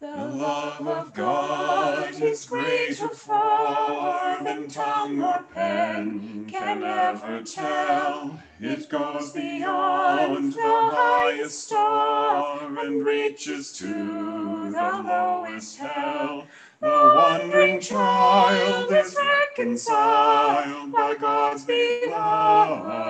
The 0.00 0.06
love 0.06 0.86
of 0.86 1.12
God 1.12 2.14
is 2.22 2.44
greater 2.44 3.08
far 3.08 4.40
than 4.44 4.68
tongue 4.68 5.20
or 5.20 5.44
pen 5.52 6.46
can 6.48 6.84
ever 6.84 7.42
tell. 7.42 8.38
It 8.60 8.88
goes 8.88 9.32
beyond 9.32 10.52
the 10.52 10.90
highest 10.92 11.64
star 11.64 12.78
and 12.78 13.04
reaches 13.04 13.72
to 13.72 13.88
the 13.88 15.02
lowest 15.04 15.78
hell. 15.78 16.46
The 16.78 17.12
wandering 17.16 17.80
child 17.80 18.92
is 18.92 19.16
reconciled 19.16 20.92
by 20.92 21.16
God's 21.16 21.64
beloved 21.64 23.02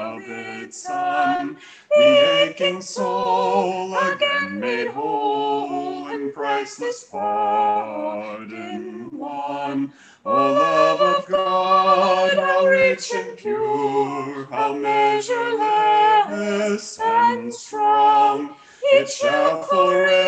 Son. 0.72 1.58
The 1.94 2.48
aching 2.48 2.80
soul 2.80 3.94
again 3.94 4.58
made 4.58 4.88
whole 4.88 5.87
priceless 6.32 7.04
pardon 7.04 9.10
won. 9.16 9.92
O 10.24 10.32
love 10.32 11.00
of 11.00 11.26
God, 11.26 12.36
how 12.38 12.66
rich 12.66 13.12
and 13.14 13.36
pure, 13.38 14.46
how 14.50 14.74
measureless 14.74 16.98
and 17.00 17.54
strong, 17.54 18.56
it 18.82 19.08
shall 19.10 19.62
forevermore 19.62 20.18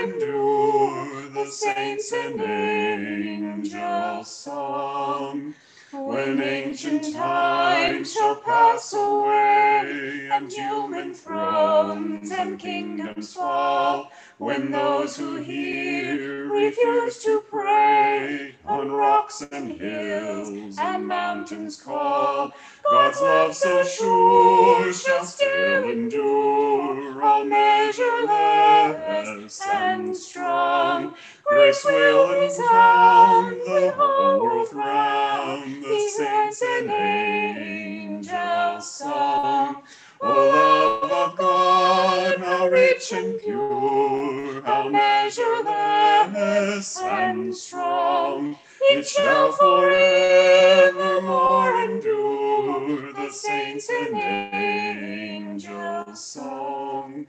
endure 0.00 1.28
the 1.30 1.46
saints 1.46 2.12
and 2.12 2.40
angels' 2.40 4.34
song. 4.34 5.54
When 5.92 6.40
ancient 6.42 7.14
times 7.14 8.12
shall 8.12 8.36
pass 8.36 8.92
away, 8.92 10.28
and 10.30 10.52
human 10.52 11.14
thrones 11.14 12.30
and 12.30 12.58
kingdoms 12.58 13.32
fall, 13.34 14.12
when 14.38 14.70
those 14.70 15.16
who 15.16 15.36
hear 15.36 16.46
refuse 16.48 17.18
to 17.24 17.42
pray, 17.50 18.54
on 18.64 18.90
rocks 18.92 19.42
and 19.52 19.72
hills 19.80 20.76
and 20.78 21.06
mountains 21.08 21.80
call, 21.82 22.52
God's 22.88 23.20
love 23.20 23.54
so 23.56 23.82
sure 23.84 24.92
shall 24.92 25.24
still 25.24 25.88
endure, 25.90 27.20
all 27.22 27.44
measureless 27.44 29.60
and 29.66 30.16
strong. 30.16 31.14
Grace 31.44 31.84
will 31.84 32.30
endow 32.42 33.50
the 33.66 33.92
whole 33.96 34.40
world 34.40 34.72
round, 34.72 35.82
the 35.82 36.08
saints 36.16 36.62
and 36.62 36.90
angels' 36.90 38.94
song. 38.98 39.82
O 40.20 40.28
love 40.28 40.77
of 41.12 41.36
God, 41.38 42.38
how 42.40 42.68
rich 42.68 43.12
and 43.12 43.40
pure, 43.40 44.60
how 44.62 44.88
measureless 44.88 46.98
and 47.02 47.54
strong, 47.56 48.56
it 48.82 49.06
shall 49.06 49.52
forevermore 49.52 49.92
endure 51.82 53.12
the 53.14 53.30
saints 53.30 53.88
and 53.90 54.18
angels' 54.54 56.24
song. 56.24 57.26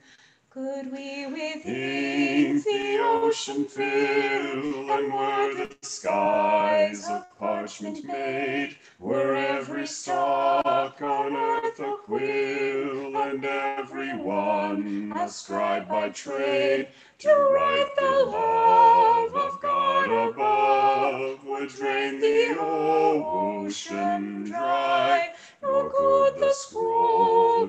Could 0.59 0.91
we 0.91 1.25
with 1.25 1.65
ink 1.65 2.65
the 2.65 2.97
ocean 2.99 3.63
fill, 3.63 4.91
and 4.91 5.13
were 5.13 5.53
the 5.55 5.69
skies 5.81 7.07
of 7.07 7.23
parchment 7.39 8.03
made, 8.03 8.75
were 8.99 9.35
every 9.35 9.87
stalk 9.87 11.01
on 11.01 11.33
earth 11.37 11.79
a 11.79 11.95
quill, 12.03 13.15
and 13.15 13.45
every 13.45 14.17
one 14.17 15.13
a 15.15 15.29
scribe 15.29 15.87
by 15.87 16.09
trade, 16.09 16.89
to 17.19 17.29
write 17.29 17.95
the 17.97 18.25
love 18.25 19.33
of 19.33 19.61
God 19.61 20.11
above, 20.29 21.45
would 21.45 21.69
drain 21.69 22.19
the 22.19 22.57
ocean 22.59 24.43
dry, 24.43 25.29
nor 25.61 25.89
could 25.89 26.37
the 26.41 26.51
scroll 26.51 26.88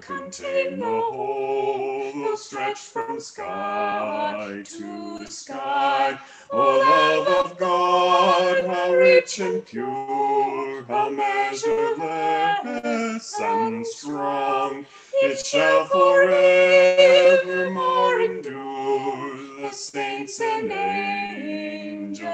contain 0.01 0.80
the 0.80 1.01
whole, 1.01 2.36
stretched 2.36 2.84
from 2.84 3.20
sky 3.20 4.62
to 4.64 5.26
sky. 5.26 6.18
O 6.51 6.59
love 6.59 7.28
of 7.46 7.57
God, 7.59 8.64
how 8.66 8.92
rich 8.92 9.38
and 9.40 9.64
pure, 9.64 10.84
how 10.88 11.09
measureless 11.11 13.40
and 13.40 13.86
strong, 13.86 14.86
it 15.22 15.38
shall 15.44 15.84
forevermore 15.86 18.20
endure 18.20 19.61
the 19.61 19.70
saints 19.70 20.40
and 20.40 20.72
angels' 20.72 22.26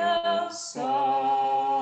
song. 0.72 1.75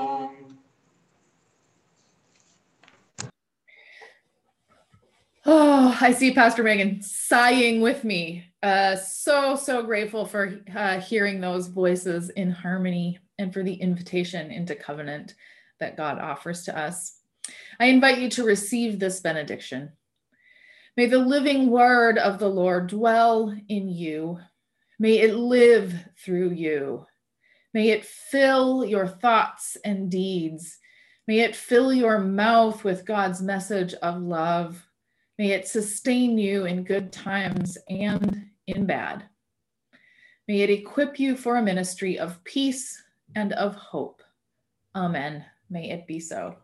Oh, 5.46 5.96
I 6.00 6.12
see 6.12 6.32
Pastor 6.32 6.62
Megan 6.62 7.02
sighing 7.02 7.82
with 7.82 8.02
me. 8.02 8.46
Uh, 8.62 8.96
so, 8.96 9.56
so 9.56 9.82
grateful 9.82 10.24
for 10.24 10.60
uh, 10.74 10.98
hearing 11.00 11.38
those 11.38 11.66
voices 11.66 12.30
in 12.30 12.50
harmony 12.50 13.18
and 13.38 13.52
for 13.52 13.62
the 13.62 13.74
invitation 13.74 14.50
into 14.50 14.74
covenant 14.74 15.34
that 15.80 15.98
God 15.98 16.18
offers 16.18 16.64
to 16.64 16.78
us. 16.78 17.18
I 17.78 17.86
invite 17.86 18.20
you 18.20 18.30
to 18.30 18.44
receive 18.44 18.98
this 18.98 19.20
benediction. 19.20 19.92
May 20.96 21.06
the 21.06 21.18
living 21.18 21.68
word 21.70 22.16
of 22.16 22.38
the 22.38 22.48
Lord 22.48 22.86
dwell 22.86 23.54
in 23.68 23.90
you. 23.90 24.38
May 24.98 25.18
it 25.18 25.34
live 25.34 25.92
through 26.24 26.52
you. 26.52 27.04
May 27.74 27.90
it 27.90 28.06
fill 28.06 28.82
your 28.82 29.06
thoughts 29.06 29.76
and 29.84 30.10
deeds. 30.10 30.78
May 31.26 31.40
it 31.40 31.54
fill 31.54 31.92
your 31.92 32.18
mouth 32.18 32.82
with 32.82 33.04
God's 33.04 33.42
message 33.42 33.92
of 33.94 34.22
love. 34.22 34.86
May 35.38 35.50
it 35.50 35.66
sustain 35.66 36.38
you 36.38 36.66
in 36.66 36.84
good 36.84 37.12
times 37.12 37.76
and 37.88 38.46
in 38.66 38.86
bad. 38.86 39.24
May 40.46 40.60
it 40.60 40.70
equip 40.70 41.18
you 41.18 41.36
for 41.36 41.56
a 41.56 41.62
ministry 41.62 42.18
of 42.18 42.42
peace 42.44 43.02
and 43.34 43.52
of 43.54 43.74
hope. 43.74 44.22
Amen. 44.94 45.44
May 45.70 45.90
it 45.90 46.06
be 46.06 46.20
so. 46.20 46.56